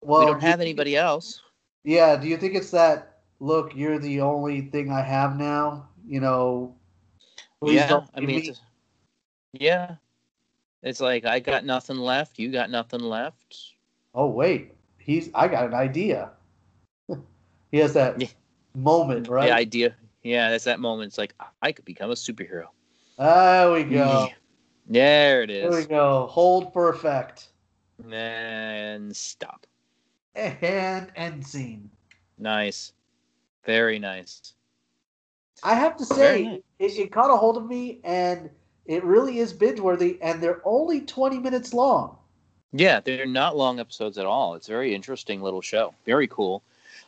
well, 0.02 0.20
we 0.22 0.26
don't 0.28 0.40
do 0.40 0.46
have 0.46 0.60
think- 0.60 0.68
anybody 0.70 0.96
else." 0.98 1.42
Yeah, 1.84 2.16
do 2.16 2.28
you 2.28 2.38
think 2.38 2.56
it's 2.56 2.72
that? 2.72 3.20
Look, 3.40 3.76
you're 3.76 4.00
the 4.00 4.22
only 4.22 4.62
thing 4.62 4.92
I 4.92 5.02
have 5.02 5.38
now. 5.38 5.88
You 6.08 6.20
know. 6.20 6.76
yeah, 7.62 8.02
I 8.16 8.20
mean, 8.22 8.28
me. 8.28 8.38
it's, 8.50 8.62
yeah, 9.54 9.96
it's 10.84 11.00
like 11.02 11.26
I 11.26 11.40
got 11.40 11.66
nothing 11.66 11.98
left. 11.98 12.40
You 12.40 12.52
got 12.52 12.70
nothing 12.70 13.02
left. 13.02 13.74
oh 14.14 14.28
wait, 14.28 14.74
he's. 14.98 15.30
I 15.36 15.48
got 15.48 15.66
an 15.66 15.74
idea. 15.74 16.32
he 17.72 17.78
has 17.80 17.94
that 17.94 18.22
Yeah. 18.22 18.28
moment, 18.74 19.28
right? 19.28 19.48
The 19.48 19.54
idea. 19.56 19.96
Yeah, 20.26 20.50
that's 20.50 20.64
that 20.64 20.80
moment. 20.80 21.10
It's 21.10 21.20
like 21.20 21.36
I 21.62 21.72
could 21.72 21.86
become 21.86 22.10
a 22.10 22.16
superhero. 22.16 22.66
There 23.18 23.72
we 23.72 23.84
go. 23.84 24.28
There 24.88 25.42
it 25.42 25.50
is. 25.50 25.72
There 25.72 25.82
we 25.82 25.88
go. 25.88 26.28
Hold 26.28 26.72
for 26.72 26.90
effect. 26.90 27.48
And 28.12 29.16
stop. 29.16 29.66
And 30.36 31.12
end 31.16 31.44
scene. 31.44 31.90
Nice. 32.38 32.94
Very 33.66 33.98
nice. 33.98 34.54
I 35.64 35.74
have 35.74 35.98
to 35.98 36.06
say, 36.06 36.44
nice. 36.44 36.62
it, 36.78 37.00
it 37.00 37.12
caught 37.12 37.32
a 37.32 37.36
hold 37.36 37.58
of 37.58 37.66
me, 37.66 38.00
and 38.04 38.52
it 38.86 39.04
really 39.04 39.40
is 39.40 39.54
binge 39.54 39.80
worthy, 39.80 40.20
and 40.22 40.40
they're 40.40 40.62
only 40.66 41.02
20 41.02 41.40
minutes 41.40 41.74
long. 41.74 42.20
Yeah, 42.72 43.00
they're 43.00 43.26
not 43.26 43.58
long 43.58 43.80
episodes 43.80 44.20
at 44.20 44.28
all. 44.28 44.54
It's 44.54 44.68
a 44.68 44.72
very 44.72 44.94
interesting 44.94 45.42
little 45.42 45.62
show. 45.62 45.96
Very 46.06 46.28
cool. 46.28 46.62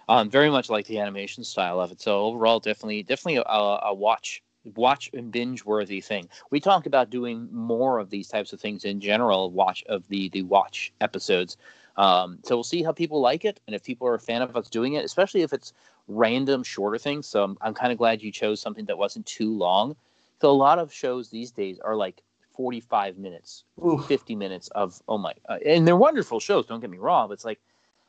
Um, 0.10 0.30
very 0.30 0.50
much 0.50 0.70
like 0.70 0.86
the 0.88 1.00
animation 1.00 1.44
style 1.44 1.82
of 1.82 1.92
it. 1.92 2.02
So 2.02 2.22
overall, 2.22 2.60
definitely, 2.60 3.04
definitely 3.04 3.44
a, 3.46 3.80
a 3.84 3.94
watch, 3.94 4.42
watch 4.76 5.10
and 5.14 5.32
binge 5.32 5.66
worthy 5.66 6.00
thing. 6.00 6.30
We 6.50 6.60
talked 6.60 6.88
about 6.88 7.10
doing 7.10 7.50
more 7.52 8.00
of 8.00 8.10
these 8.10 8.30
types 8.30 8.54
of 8.54 8.62
things 8.62 8.86
in 8.86 9.02
general. 9.02 9.52
Watch 9.52 9.84
of 9.90 10.08
the 10.08 10.30
the 10.30 10.44
watch 10.44 10.94
episodes. 11.02 11.58
Um, 11.98 12.40
so 12.44 12.56
we'll 12.56 12.64
see 12.64 12.84
how 12.84 12.92
people 12.92 13.20
like 13.22 13.44
it, 13.44 13.60
and 13.66 13.76
if 13.76 13.84
people 13.84 14.08
are 14.08 14.14
a 14.14 14.20
fan 14.20 14.42
of 14.42 14.56
us 14.56 14.70
doing 14.70 14.94
it, 14.94 15.04
especially 15.04 15.42
if 15.42 15.52
it's 15.52 15.74
random 16.08 16.64
shorter 16.64 16.98
things. 16.98 17.28
So 17.28 17.44
I'm, 17.44 17.58
I'm 17.60 17.74
kind 17.74 17.92
of 17.92 17.98
glad 17.98 18.22
you 18.22 18.32
chose 18.32 18.62
something 18.62 18.86
that 18.86 18.98
wasn't 18.98 19.26
too 19.26 19.52
long. 19.52 19.96
So 20.40 20.50
a 20.50 20.52
lot 20.52 20.80
of 20.80 20.94
shows 20.94 21.30
these 21.30 21.52
days 21.52 21.80
are 21.80 21.96
like 21.96 22.22
45 22.56 23.18
minutes, 23.18 23.64
Oof. 23.84 24.06
50 24.06 24.36
minutes 24.36 24.68
of 24.70 25.02
oh 25.08 25.18
my 25.18 25.34
uh, 25.48 25.58
and 25.66 25.88
they're 25.88 25.96
wonderful 25.96 26.40
shows 26.40 26.66
don't 26.66 26.80
get 26.80 26.90
me 26.90 26.98
wrong 26.98 27.28
but 27.28 27.34
it's 27.34 27.46
like 27.46 27.60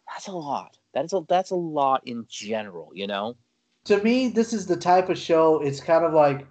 that's 0.06 0.26
a 0.26 0.32
lot 0.32 0.77
that 0.98 1.04
is 1.04 1.12
a 1.12 1.22
that's 1.28 1.50
a 1.50 1.54
lot 1.56 2.02
in 2.06 2.26
general 2.28 2.90
you 2.94 3.06
know 3.06 3.37
To 3.84 4.02
me, 4.02 4.28
this 4.28 4.52
is 4.52 4.66
the 4.66 4.76
type 4.76 5.08
of 5.08 5.18
show, 5.18 5.61
it's 5.62 5.80
kind 5.80 6.04
of 6.04 6.12
like, 6.12 6.46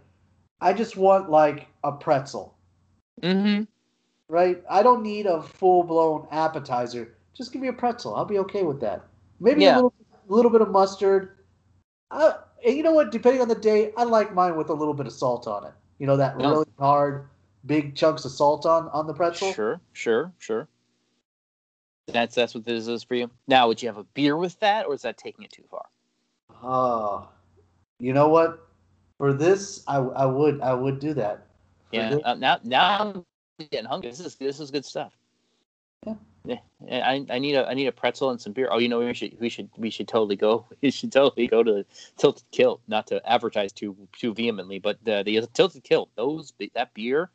I 0.62 0.74
just 0.74 0.98
want 0.98 1.30
like 1.30 1.68
a 1.84 1.92
pretzel, 1.92 2.56
mm-hmm 3.22 3.64
right? 4.30 4.64
I 4.70 4.84
don't 4.84 5.04
need 5.04 5.26
a 5.26 5.42
full 5.42 5.84
blown 5.84 6.28
appetizer. 6.32 7.16
Just 7.34 7.52
give 7.54 7.62
me 7.62 7.68
a 7.70 7.74
pretzel. 7.74 8.16
I'll 8.16 8.26
be 8.26 8.40
okay 8.40 8.64
with 8.64 8.80
that. 8.82 9.06
Maybe 9.40 9.64
Yeah. 9.64 9.74
a 9.74 9.76
little, 9.76 9.94
little 10.28 10.52
bit 10.52 10.62
of 10.62 10.70
mustard. 10.72 11.38
Uh, 12.12 12.34
and 12.66 12.76
you 12.76 12.84
know 12.84 12.92
what? 12.92 13.12
Depending 13.12 13.42
on 13.42 13.48
the 13.48 13.56
day, 13.56 13.94
I 13.98 14.04
like 14.04 14.34
mine 14.34 14.58
with 14.58 14.70
a 14.70 14.74
little 14.74 14.94
bit 14.94 15.08
of 15.08 15.14
salt 15.14 15.48
on 15.48 15.66
it. 15.66 15.74
You 16.00 16.08
know 16.08 16.18
that 16.18 16.38
No. 16.38 16.50
really 16.50 16.66
hard, 16.80 17.28
big 17.66 17.96
chunks 17.96 18.26
of 18.26 18.32
salt 18.32 18.66
on 18.66 18.90
on 18.90 19.08
the 19.08 19.14
pretzel. 19.14 19.52
sure 19.54 19.82
sure 19.94 20.34
sure 20.40 20.68
that's 22.08 22.36
that's 22.36 22.54
what 22.56 22.64
this 22.66 22.88
is 22.88 23.04
for 23.04 23.16
you 23.16 23.30
now 23.48 23.68
would 23.68 23.82
you 23.82 23.88
have 23.90 23.98
a 23.98 24.04
beer 24.14 24.38
with 24.38 24.60
that 24.60 24.86
or 24.86 24.94
is 24.94 25.02
that 25.02 25.18
taking 25.18 25.44
it 25.46 25.52
too 25.52 25.64
far 25.70 25.86
Oh, 26.64 27.28
you 28.00 28.14
know 28.14 28.30
what? 28.30 28.68
For 29.20 29.32
this, 29.34 29.84
I, 29.88 29.98
I 29.98 30.26
would 30.26 30.60
I 30.62 30.74
would 30.74 31.00
do 31.00 31.14
that. 31.14 31.46
For 31.90 31.96
yeah 31.98 32.10
this- 32.10 32.22
uh, 32.24 32.34
now 32.36 32.60
now 32.64 33.00
i'm 33.00 33.26
getting 33.72 33.86
hungry 33.86 34.10
this 34.10 34.20
is 34.20 34.36
this 34.36 34.60
is 34.60 34.72
good 34.72 34.86
stuff 34.86 35.14
Yeah, 36.46 36.60
I, 36.90 37.26
I 37.30 37.40
need 37.40 37.56
a 37.56 37.68
I 37.68 37.74
need 37.74 37.88
a 37.88 37.92
pretzel 37.92 38.30
and 38.30 38.40
some 38.40 38.54
beer. 38.54 38.70
Oh, 38.72 38.78
you 38.80 38.88
know 38.88 39.00
we 39.00 39.14
should 39.14 39.38
we 39.40 39.50
should 39.50 39.70
we 39.78 39.90
should 39.90 40.08
totally 40.08 40.38
go. 40.38 40.66
We 40.82 40.92
should 40.92 41.12
totally 41.12 41.48
go 41.48 41.62
to 41.62 41.86
Tilted 42.16 42.50
Kilt. 42.52 42.80
Not 42.88 43.08
to 43.08 43.22
advertise 43.30 43.74
too 43.74 43.98
too 44.18 44.34
vehemently, 44.34 44.80
but 44.80 44.98
the 45.04 45.24
the 45.24 45.46
Tilted 45.54 45.84
Kilt. 45.84 46.10
Those 46.16 46.54
that 46.74 46.94
beer 46.94 47.32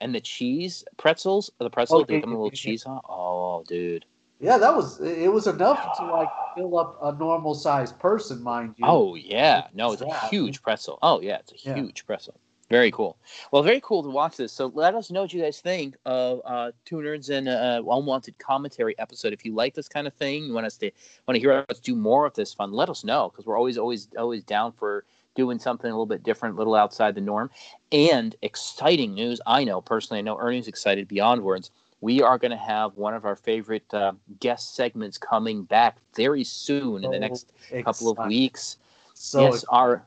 and 0.00 0.14
the 0.14 0.20
cheese 0.20 0.84
pretzels. 0.96 1.50
The 1.58 1.70
pretzel, 1.70 2.04
they 2.04 2.20
come 2.20 2.32
a 2.32 2.36
little 2.36 2.50
cheese 2.50 2.84
on. 2.84 3.00
Oh, 3.08 3.64
dude. 3.66 4.04
Yeah, 4.40 4.56
that 4.56 4.74
was 4.74 5.00
it. 5.00 5.28
Was 5.28 5.46
enough 5.46 5.98
to 5.98 6.06
like 6.06 6.28
fill 6.56 6.78
up 6.78 6.98
a 7.02 7.12
normal 7.12 7.54
sized 7.54 7.98
person, 7.98 8.42
mind 8.42 8.74
you. 8.78 8.86
Oh 8.86 9.14
yeah, 9.14 9.66
no, 9.74 9.92
it's 9.92 10.00
a 10.00 10.28
huge 10.28 10.62
pretzel. 10.62 10.98
Oh 11.02 11.20
yeah, 11.20 11.38
it's 11.40 11.52
a 11.52 11.74
huge 11.74 12.06
pretzel. 12.06 12.40
Very 12.70 12.92
cool. 12.92 13.18
Well, 13.50 13.64
very 13.64 13.80
cool 13.82 14.02
to 14.04 14.08
watch 14.08 14.36
this. 14.36 14.52
So 14.52 14.70
let 14.74 14.94
us 14.94 15.10
know 15.10 15.22
what 15.22 15.32
you 15.34 15.42
guys 15.42 15.60
think 15.60 15.96
of 16.06 16.40
uh, 16.44 16.70
Two 16.84 16.96
Nerds 16.96 17.28
and 17.28 17.48
uh, 17.48 17.82
Unwanted 17.84 18.38
Commentary 18.38 18.96
episode. 18.98 19.32
If 19.32 19.44
you 19.44 19.52
like 19.52 19.74
this 19.74 19.88
kind 19.88 20.06
of 20.06 20.14
thing, 20.14 20.44
you 20.44 20.54
want 20.54 20.66
us 20.66 20.76
to 20.78 20.90
want 21.26 21.34
to 21.34 21.40
hear 21.40 21.66
us 21.68 21.80
do 21.80 21.96
more 21.96 22.26
of 22.26 22.34
this 22.34 22.54
fun, 22.54 22.72
let 22.72 22.88
us 22.88 23.02
know 23.02 23.28
because 23.28 23.44
we're 23.44 23.58
always, 23.58 23.76
always, 23.76 24.08
always 24.16 24.44
down 24.44 24.70
for 24.70 25.04
doing 25.34 25.58
something 25.58 25.90
a 25.90 25.94
little 25.94 26.06
bit 26.06 26.22
different, 26.22 26.54
a 26.54 26.58
little 26.58 26.74
outside 26.74 27.14
the 27.14 27.20
norm. 27.20 27.50
And 27.92 28.34
exciting 28.42 29.14
news. 29.14 29.40
I 29.46 29.64
know 29.64 29.80
personally, 29.80 30.18
I 30.18 30.22
know 30.22 30.38
Ernie's 30.38 30.68
excited 30.68 31.08
beyond 31.08 31.42
words. 31.42 31.70
We 32.00 32.22
are 32.22 32.38
going 32.38 32.52
to 32.52 32.56
have 32.56 32.96
one 32.96 33.14
of 33.14 33.24
our 33.24 33.36
favorite 33.36 33.92
uh, 33.92 34.12
guest 34.40 34.74
segments 34.74 35.18
coming 35.18 35.64
back 35.64 35.98
very 36.14 36.44
soon 36.44 37.02
so 37.02 37.06
in 37.06 37.10
the 37.10 37.18
next 37.18 37.52
exciting. 37.56 37.84
couple 37.84 38.10
of 38.10 38.26
weeks. 38.26 38.78
So 39.14 39.42
yes, 39.42 39.64
our 39.68 40.06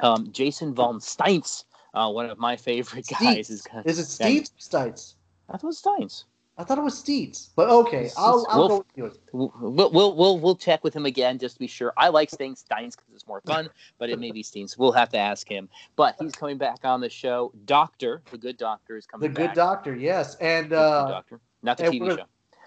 um, 0.00 0.32
Jason 0.32 0.74
von 0.74 1.00
Steins 1.00 1.64
uh, 1.94 2.10
one 2.10 2.28
of 2.28 2.38
my 2.38 2.56
favorite 2.56 3.06
guys 3.06 3.50
is 3.50 3.66
is 3.84 3.98
it 3.98 4.06
Steeds 4.06 4.52
Steins? 4.58 5.16
I 5.48 5.52
thought 5.52 5.64
it 5.64 5.66
was 5.66 5.78
Steins. 5.78 6.24
I 6.56 6.62
thought 6.62 6.78
it 6.78 6.84
was 6.84 6.96
Steeds, 6.96 7.50
but 7.56 7.68
okay, 7.68 8.10
I'll, 8.16 8.46
I'll 8.48 8.58
we'll, 8.58 8.68
go 8.68 8.76
with 8.76 8.86
you. 8.94 9.12
We'll, 9.32 9.90
we'll 9.90 10.14
we'll 10.14 10.38
we'll 10.38 10.54
check 10.54 10.84
with 10.84 10.94
him 10.94 11.04
again 11.04 11.36
just 11.38 11.56
to 11.56 11.58
be 11.58 11.66
sure. 11.66 11.92
I 11.96 12.10
like 12.10 12.30
Steins 12.30 12.64
because 12.68 12.94
it's 13.12 13.26
more 13.26 13.40
fun, 13.40 13.68
but 13.98 14.08
it 14.08 14.20
may 14.20 14.30
be 14.30 14.44
Steens. 14.44 14.78
We'll 14.78 14.92
have 14.92 15.08
to 15.10 15.18
ask 15.18 15.48
him. 15.48 15.68
But 15.96 16.14
he's 16.20 16.32
coming 16.32 16.56
back 16.56 16.84
on 16.84 17.00
the 17.00 17.10
show. 17.10 17.52
Doctor, 17.64 18.22
the 18.30 18.38
Good 18.38 18.56
Doctor, 18.56 18.96
is 18.96 19.04
coming. 19.04 19.32
The 19.32 19.34
Good 19.34 19.52
Doctor, 19.54 19.96
yes, 19.96 20.36
and 20.36 20.72
uh, 20.72 21.08
Doctor, 21.08 21.40
not 21.64 21.76
the 21.76 21.84
TV 21.84 21.98
gonna, 21.98 22.16
show. 22.18 22.24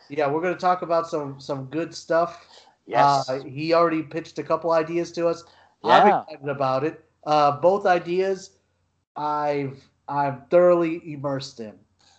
Yeah, 0.09 0.29
we're 0.29 0.41
going 0.41 0.53
to 0.53 0.59
talk 0.59 0.81
about 0.81 1.07
some 1.07 1.39
some 1.39 1.65
good 1.65 1.95
stuff. 1.95 2.45
Yes, 2.87 3.29
uh, 3.29 3.41
he 3.43 3.73
already 3.73 4.03
pitched 4.03 4.37
a 4.37 4.43
couple 4.43 4.73
ideas 4.73 5.13
to 5.13 5.27
us. 5.27 5.45
Yeah. 5.83 5.91
I'm 5.91 6.07
excited 6.07 6.49
about 6.49 6.83
it. 6.83 7.05
Uh, 7.25 7.51
both 7.51 7.85
ideas 7.85 8.51
I've 9.15 9.81
I'm 10.09 10.43
thoroughly 10.49 11.01
immersed 11.13 11.61
in. 11.61 11.73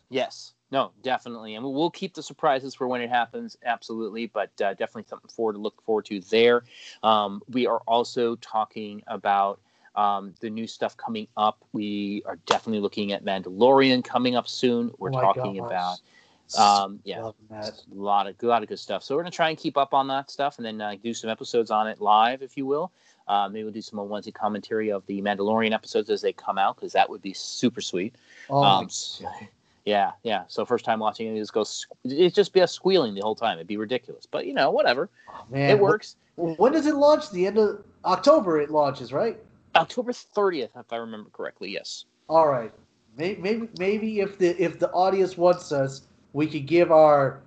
Yes. 0.08 0.52
No, 0.70 0.92
definitely, 1.02 1.54
and 1.54 1.64
we'll 1.64 1.90
keep 1.90 2.14
the 2.14 2.22
surprises 2.22 2.74
for 2.74 2.86
when 2.86 3.00
it 3.00 3.08
happens. 3.08 3.56
Absolutely, 3.64 4.26
but 4.26 4.50
uh, 4.60 4.74
definitely 4.74 5.04
something 5.08 5.30
forward 5.30 5.54
to 5.54 5.58
look 5.58 5.82
forward 5.82 6.04
to 6.06 6.20
there. 6.20 6.64
Um, 7.02 7.42
we 7.48 7.66
are 7.66 7.80
also 7.86 8.36
talking 8.36 9.02
about 9.06 9.60
um, 9.94 10.34
the 10.40 10.50
new 10.50 10.66
stuff 10.66 10.94
coming 10.96 11.26
up. 11.38 11.64
We 11.72 12.22
are 12.26 12.36
definitely 12.46 12.80
looking 12.80 13.12
at 13.12 13.24
Mandalorian 13.24 14.04
coming 14.04 14.36
up 14.36 14.46
soon. 14.46 14.92
We're 14.98 15.14
oh 15.14 15.20
talking 15.20 15.56
gosh. 15.56 15.66
about 15.66 15.98
um, 16.56 17.00
yeah, 17.04 17.20
a 17.20 17.32
lot 17.90 18.26
of 18.26 18.36
a 18.42 18.46
lot 18.46 18.62
of 18.62 18.68
good 18.68 18.78
stuff. 18.78 19.02
So 19.02 19.16
we're 19.16 19.22
gonna 19.22 19.30
try 19.30 19.50
and 19.50 19.58
keep 19.58 19.76
up 19.76 19.92
on 19.92 20.08
that 20.08 20.30
stuff, 20.30 20.58
and 20.58 20.66
then 20.66 20.80
uh, 20.80 20.94
do 21.02 21.12
some 21.12 21.30
episodes 21.30 21.70
on 21.70 21.88
it 21.88 22.00
live, 22.00 22.42
if 22.42 22.56
you 22.56 22.66
will. 22.66 22.92
Uh, 23.26 23.48
maybe 23.48 23.64
we'll 23.64 23.72
do 23.72 23.82
some 23.82 23.98
onesie 23.98 24.32
commentary 24.32 24.90
of 24.90 25.04
the 25.06 25.20
Mandalorian 25.20 25.72
episodes 25.72 26.08
as 26.08 26.22
they 26.22 26.32
come 26.32 26.56
out 26.56 26.76
because 26.76 26.92
that 26.94 27.10
would 27.10 27.20
be 27.20 27.34
super 27.34 27.82
sweet. 27.82 28.14
Oh, 28.48 28.62
um, 28.62 28.88
yeah, 29.88 30.12
yeah. 30.22 30.44
So 30.48 30.66
first 30.66 30.84
time 30.84 30.98
watching 30.98 31.34
it, 31.34 31.40
just 31.40 31.54
go. 31.54 31.64
It 32.04 32.34
just 32.34 32.52
be 32.52 32.60
a 32.60 32.68
squealing 32.68 33.14
the 33.14 33.22
whole 33.22 33.34
time. 33.34 33.56
It'd 33.56 33.66
be 33.66 33.78
ridiculous, 33.78 34.26
but 34.26 34.46
you 34.46 34.52
know, 34.52 34.70
whatever. 34.70 35.08
Oh, 35.30 35.44
man, 35.48 35.70
it 35.70 35.80
works. 35.80 36.16
When 36.36 36.72
does 36.72 36.86
it 36.86 36.94
launch? 36.94 37.30
The 37.30 37.46
end 37.46 37.56
of 37.56 37.82
October. 38.04 38.60
It 38.60 38.70
launches, 38.70 39.14
right? 39.14 39.38
October 39.74 40.12
thirtieth, 40.12 40.72
if 40.76 40.92
I 40.92 40.96
remember 40.96 41.30
correctly. 41.30 41.70
Yes. 41.70 42.04
All 42.28 42.48
right. 42.48 42.70
Maybe, 43.16 43.40
maybe, 43.40 43.68
maybe 43.78 44.20
if 44.20 44.36
the 44.36 44.62
if 44.62 44.78
the 44.78 44.90
audience 44.90 45.38
wants 45.38 45.72
us, 45.72 46.02
we 46.34 46.46
could 46.46 46.66
give 46.66 46.92
our 46.92 47.40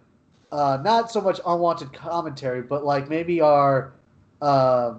uh, 0.52 0.80
not 0.84 1.12
so 1.12 1.22
much 1.22 1.40
unwanted 1.46 1.94
commentary, 1.94 2.64
but 2.64 2.84
like 2.84 3.08
maybe 3.08 3.40
our 3.40 3.94
uh, 4.42 4.96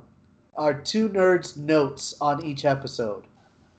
our 0.57 0.75
two 0.75 1.09
nerds 1.09 1.57
notes 1.57 2.15
on 2.21 2.45
each 2.45 2.65
episode. 2.65 3.25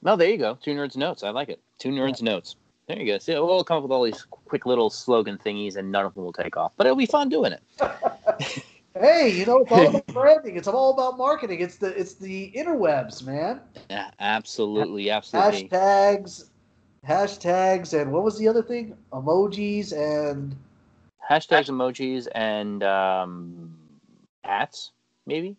No, 0.02 0.18
there 0.18 0.30
you 0.30 0.38
go. 0.38 0.58
Two 0.62 0.76
nerds 0.76 0.98
notes. 0.98 1.24
I 1.24 1.30
like 1.30 1.48
it. 1.48 1.62
Two 1.80 1.90
nerds 1.90 2.22
yeah. 2.22 2.34
notes. 2.34 2.58
There 2.88 3.00
you 3.00 3.06
go. 3.06 3.18
See, 3.18 3.34
we'll 3.34 3.64
come 3.64 3.78
up 3.78 3.84
with 3.84 3.92
all 3.92 4.04
these 4.04 4.26
quick 4.30 4.66
little 4.66 4.90
slogan 4.90 5.38
thingies, 5.38 5.78
and 5.78 5.92
none 5.92 6.06
of 6.06 6.14
them 6.16 6.24
will 6.26 6.34
take 6.34 6.58
off. 6.58 6.74
But 6.76 6.86
it'll 6.86 6.98
be 6.98 7.06
fun 7.06 7.30
doing 7.30 7.54
it. 7.54 7.64
hey, 9.00 9.30
you 9.30 9.46
know, 9.46 9.60
it's 9.60 9.72
all 9.72 9.88
about 9.88 10.08
branding. 10.14 10.58
It's 10.58 10.68
all 10.68 10.94
about 10.94 11.18
marketing. 11.18 11.62
It's 11.62 11.78
the 11.78 11.98
it's 11.98 12.16
the 12.16 12.52
interwebs, 12.52 13.26
man. 13.26 13.62
Yeah, 13.90 14.12
absolutely, 14.20 15.10
absolutely. 15.10 15.70
Hashtags, 15.70 16.50
hashtags, 17.08 18.00
and 18.00 18.12
what 18.12 18.24
was 18.24 18.38
the 18.38 18.50
other 18.50 18.62
thing? 18.62 18.98
Emojis 19.14 19.94
and 19.94 20.54
hashtags, 21.30 21.70
emojis, 21.70 22.28
and 22.36 22.84
um, 22.84 23.78
hats, 24.44 24.92
maybe. 25.26 25.56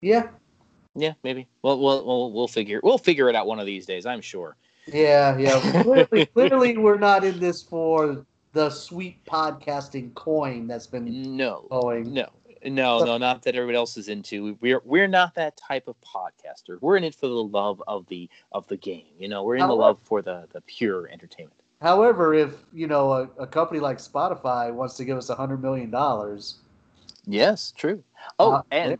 Yeah. 0.00 0.28
Yeah, 0.96 1.14
maybe. 1.22 1.46
Well, 1.62 1.78
we'll 1.78 2.04
we'll 2.04 2.32
we'll 2.32 2.48
figure 2.48 2.80
we'll 2.82 2.98
figure 2.98 3.28
it 3.28 3.36
out 3.36 3.46
one 3.46 3.60
of 3.60 3.66
these 3.66 3.86
days. 3.86 4.04
I'm 4.04 4.20
sure. 4.20 4.56
Yeah, 4.92 5.36
yeah. 5.38 5.82
clearly, 5.82 6.26
clearly, 6.26 6.78
we're 6.78 6.98
not 6.98 7.24
in 7.24 7.38
this 7.38 7.62
for 7.62 8.24
the 8.52 8.70
sweet 8.70 9.24
podcasting 9.24 10.14
coin 10.14 10.66
that's 10.66 10.86
been 10.86 11.36
no 11.36 11.66
going. 11.70 12.12
No, 12.12 12.28
no, 12.64 13.04
no, 13.04 13.18
not 13.18 13.42
that 13.42 13.54
everybody 13.54 13.76
else 13.76 13.96
is 13.96 14.08
into. 14.08 14.56
We're 14.60 14.80
we're 14.84 15.08
not 15.08 15.34
that 15.34 15.56
type 15.56 15.88
of 15.88 15.96
podcaster. 16.00 16.78
We're 16.80 16.96
in 16.96 17.04
it 17.04 17.14
for 17.14 17.26
the 17.26 17.34
love 17.34 17.82
of 17.86 18.06
the 18.06 18.28
of 18.52 18.66
the 18.68 18.76
game. 18.76 19.12
You 19.18 19.28
know, 19.28 19.42
we're 19.44 19.56
in 19.56 19.60
However, 19.60 19.76
the 19.76 19.80
love 19.80 19.98
for 20.02 20.22
the 20.22 20.48
the 20.52 20.60
pure 20.62 21.08
entertainment. 21.08 21.60
However, 21.80 22.34
if 22.34 22.56
you 22.72 22.86
know 22.86 23.12
a, 23.12 23.28
a 23.38 23.46
company 23.46 23.80
like 23.80 23.98
Spotify 23.98 24.72
wants 24.72 24.96
to 24.96 25.04
give 25.04 25.16
us 25.18 25.28
a 25.28 25.34
hundred 25.34 25.62
million 25.62 25.90
dollars, 25.90 26.56
yes, 27.26 27.72
true. 27.76 28.02
Oh, 28.38 28.52
uh, 28.52 28.62
and 28.70 28.98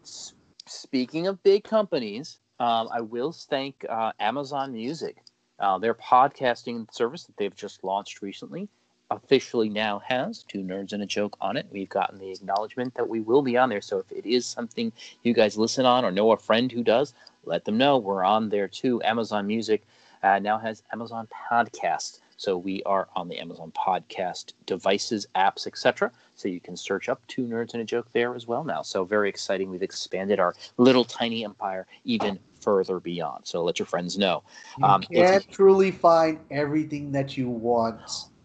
speaking 0.67 1.27
of 1.27 1.43
big 1.43 1.65
companies, 1.65 2.39
um, 2.61 2.89
I 2.93 3.01
will 3.01 3.33
thank 3.33 3.85
uh, 3.89 4.13
Amazon 4.21 4.73
Music. 4.73 5.17
Uh, 5.59 5.79
their 5.79 5.95
podcasting 5.95 6.93
service 6.93 7.25
that 7.25 7.37
they've 7.37 7.57
just 7.57 7.83
launched 7.85 8.23
recently 8.23 8.69
officially 9.11 9.69
now 9.69 10.01
has 10.01 10.43
two 10.43 10.59
nerds 10.59 10.93
and 10.93 11.03
a 11.03 11.07
joke 11.07 11.37
on 11.41 11.57
it. 11.57 11.67
We've 11.71 11.89
gotten 11.89 12.19
the 12.19 12.31
acknowledgement 12.31 12.95
that 12.95 13.09
we 13.09 13.21
will 13.21 13.43
be 13.43 13.57
on 13.57 13.69
there. 13.69 13.81
So 13.81 13.99
if 13.99 14.13
it 14.13 14.27
is 14.27 14.47
something 14.47 14.93
you 15.23 15.33
guys 15.33 15.57
listen 15.57 15.87
on 15.87 16.05
or 16.05 16.11
know 16.11 16.33
a 16.33 16.37
friend 16.37 16.71
who 16.71 16.83
does, 16.83 17.15
let 17.45 17.65
them 17.65 17.79
know 17.79 17.99
we're 17.99 18.25
on 18.25 18.51
there 18.51 18.69
too. 18.69 19.03
Amazon 19.03 19.47
Music 19.47 19.87
uh, 20.23 20.39
now 20.39 20.59
has 20.59 20.83
Amazon 20.93 21.27
Podcast. 21.51 22.21
So 22.39 22.57
we 22.57 22.83
are 22.85 23.09
on 23.17 23.29
the 23.29 23.39
Amazon 23.39 23.73
Podcast 23.77 24.53
devices, 24.65 25.27
apps, 25.35 25.67
etc. 25.67 26.11
So 26.37 26.49
you 26.49 26.61
can 26.61 26.77
search 26.77 27.09
up 27.09 27.21
Two 27.27 27.43
Nerds 27.43 27.75
and 27.75 27.83
a 27.83 27.85
Joke 27.85 28.07
there 28.13 28.37
as 28.37 28.47
well 28.47 28.63
now. 28.63 28.81
So 28.83 29.05
very 29.05 29.29
exciting. 29.29 29.71
We've 29.71 29.83
expanded 29.83 30.39
our 30.39 30.55
little 30.77 31.05
tiny 31.05 31.45
empire 31.45 31.89
even 32.05 32.39
further 32.61 33.01
beyond. 33.01 33.47
So 33.47 33.65
let 33.65 33.81
your 33.81 33.87
friends 33.87 34.17
know. 34.17 34.45
You 34.79 34.85
um, 34.85 35.03
can't 35.03 35.51
truly 35.51 35.91
find 35.91 36.39
everything 36.53 37.11
that 37.11 37.37
you 37.37 37.49
want 37.49 38.01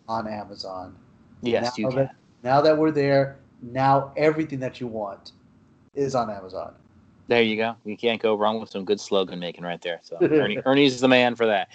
on 0.08 0.28
Amazon. 0.28 0.96
Yes, 1.44 1.64
now 1.64 1.72
you 1.78 1.96
that, 1.96 1.96
can. 1.96 2.10
Now 2.42 2.62
that 2.62 2.76
we're 2.76 2.92
there, 2.92 3.38
now 3.62 4.12
everything 4.18 4.60
that 4.60 4.82
you 4.82 4.88
want 4.88 5.34
is 5.94 6.16
on 6.16 6.32
Amazon. 6.32 6.74
There 7.28 7.42
you 7.42 7.56
go. 7.56 7.76
You 7.86 7.96
can't 7.96 8.22
go 8.22 8.36
wrong 8.36 8.60
with 8.60 8.70
some 8.70 8.84
good 8.84 9.00
slogan 9.00 9.40
making 9.40 9.64
right 9.64 9.82
there. 9.82 10.00
So 10.04 10.18
Ernie, 10.22 10.60
Ernie's 10.66 11.00
the 11.00 11.08
man 11.08 11.36
for 11.36 11.46
that. 11.46 11.70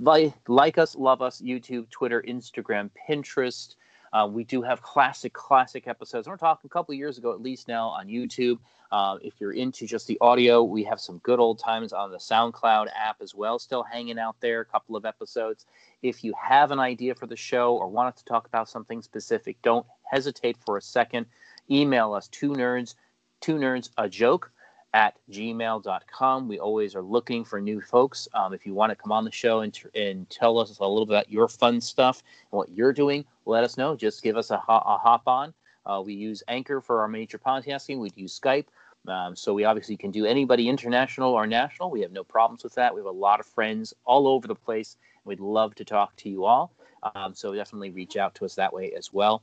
Like, 0.00 0.34
like 0.48 0.78
us, 0.78 0.96
love 0.96 1.20
us, 1.20 1.40
YouTube, 1.40 1.90
Twitter, 1.90 2.22
Instagram, 2.26 2.90
Pinterest. 3.08 3.76
Uh, 4.12 4.26
we 4.26 4.44
do 4.44 4.62
have 4.62 4.80
classic, 4.80 5.32
classic 5.32 5.86
episodes. 5.86 6.28
We're 6.28 6.36
talking 6.36 6.68
a 6.68 6.72
couple 6.72 6.94
years 6.94 7.18
ago, 7.18 7.32
at 7.32 7.42
least 7.42 7.68
now 7.68 7.88
on 7.88 8.06
YouTube. 8.06 8.58
Uh, 8.92 9.18
if 9.22 9.34
you're 9.40 9.52
into 9.52 9.86
just 9.86 10.06
the 10.06 10.16
audio, 10.20 10.62
we 10.62 10.84
have 10.84 11.00
some 11.00 11.18
good 11.18 11.40
old 11.40 11.58
times 11.58 11.92
on 11.92 12.12
the 12.12 12.18
SoundCloud 12.18 12.86
app 12.96 13.20
as 13.20 13.34
well, 13.34 13.58
still 13.58 13.82
hanging 13.82 14.18
out 14.18 14.36
there. 14.40 14.60
A 14.60 14.64
couple 14.64 14.94
of 14.94 15.04
episodes. 15.04 15.66
If 16.02 16.22
you 16.22 16.32
have 16.40 16.70
an 16.70 16.78
idea 16.78 17.14
for 17.16 17.26
the 17.26 17.36
show 17.36 17.76
or 17.76 17.88
wanted 17.88 18.16
to 18.16 18.24
talk 18.24 18.46
about 18.46 18.68
something 18.68 19.02
specific, 19.02 19.60
don't 19.62 19.86
hesitate 20.04 20.56
for 20.64 20.76
a 20.76 20.82
second. 20.82 21.26
Email 21.68 22.14
us 22.14 22.28
two 22.28 22.50
nerds, 22.50 22.94
two 23.40 23.56
nerds 23.56 23.90
a 23.98 24.08
joke 24.08 24.52
at 24.94 25.18
gmail.com. 25.30 26.48
We 26.48 26.58
always 26.60 26.94
are 26.94 27.02
looking 27.02 27.44
for 27.44 27.60
new 27.60 27.80
folks. 27.80 28.28
Um, 28.32 28.54
if 28.54 28.64
you 28.64 28.74
want 28.74 28.90
to 28.90 28.96
come 28.96 29.10
on 29.10 29.24
the 29.24 29.32
show 29.32 29.60
and, 29.60 29.74
t- 29.74 29.88
and 29.94 30.30
tell 30.30 30.58
us 30.58 30.78
a 30.78 30.82
little 30.82 31.04
bit 31.04 31.14
about 31.14 31.30
your 31.30 31.48
fun 31.48 31.80
stuff 31.80 32.22
and 32.50 32.56
what 32.56 32.70
you're 32.70 32.92
doing, 32.92 33.24
let 33.44 33.64
us 33.64 33.76
know. 33.76 33.96
Just 33.96 34.22
give 34.22 34.36
us 34.36 34.50
a, 34.50 34.56
ho- 34.56 34.82
a 34.86 34.96
hop 34.96 35.24
on. 35.26 35.52
Uh, 35.84 36.00
we 36.00 36.14
use 36.14 36.44
Anchor 36.48 36.80
for 36.80 37.00
our 37.00 37.08
major 37.08 37.38
podcasting. 37.38 37.98
We 37.98 38.10
use 38.14 38.38
Skype. 38.38 38.66
Um, 39.06 39.36
so 39.36 39.52
we 39.52 39.64
obviously 39.64 39.96
can 39.96 40.12
do 40.12 40.24
anybody 40.24 40.68
international 40.68 41.32
or 41.32 41.46
national. 41.46 41.90
We 41.90 42.00
have 42.00 42.12
no 42.12 42.24
problems 42.24 42.64
with 42.64 42.74
that. 42.76 42.94
We 42.94 43.00
have 43.00 43.06
a 43.06 43.10
lot 43.10 43.40
of 43.40 43.46
friends 43.46 43.92
all 44.04 44.28
over 44.28 44.46
the 44.46 44.54
place. 44.54 44.96
We'd 45.24 45.40
love 45.40 45.74
to 45.74 45.84
talk 45.84 46.16
to 46.16 46.30
you 46.30 46.44
all. 46.44 46.72
Um, 47.14 47.34
so 47.34 47.52
definitely 47.54 47.90
reach 47.90 48.16
out 48.16 48.34
to 48.36 48.44
us 48.44 48.54
that 48.54 48.72
way 48.72 48.92
as 48.96 49.12
well. 49.12 49.42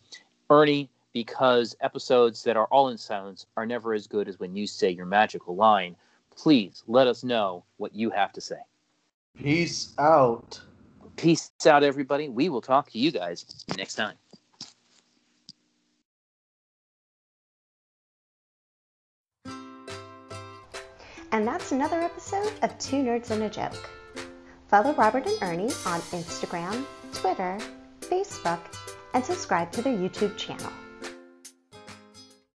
Ernie, 0.50 0.90
because 1.14 1.76
episodes 1.82 2.44
that 2.44 2.58
are 2.58 2.68
all 2.68 2.90
in 2.90 2.98
silence 2.98 3.46
are 3.58 3.66
never 3.66 3.94
as 3.94 4.08
good 4.08 4.28
as 4.28 4.40
when 4.40 4.56
you 4.56 4.68
say 4.68 4.90
your 4.90 5.06
magical 5.06 5.56
line, 5.56 5.96
please 6.36 6.84
let 6.88 7.08
us 7.08 7.24
know 7.24 7.64
what 7.78 7.96
you 7.96 8.10
have 8.10 8.32
to 8.34 8.42
say. 8.42 8.60
Peace 9.38 9.94
out. 9.98 10.62
Peace 11.16 11.52
out, 11.66 11.84
everybody. 11.84 12.30
We 12.30 12.50
will 12.50 12.62
talk 12.62 12.90
to 12.92 13.00
you 13.00 13.12
guys 13.12 13.46
next 13.78 13.96
time. 13.96 14.16
And 21.34 21.48
that's 21.48 21.72
another 21.72 22.02
episode 22.02 22.52
of 22.62 22.78
Two 22.78 22.98
Nerds 22.98 23.32
and 23.32 23.44
a 23.44 23.50
Joke. 23.50 23.90
Follow 24.68 24.94
Robert 24.96 25.26
and 25.26 25.38
Ernie 25.42 25.72
on 25.86 26.02
Instagram, 26.12 26.86
Twitter, 27.14 27.58
Facebook, 28.02 28.60
and 29.14 29.24
subscribe 29.24 29.72
to 29.72 29.82
their 29.82 29.96
YouTube 29.96 30.36
channel. 30.36 30.72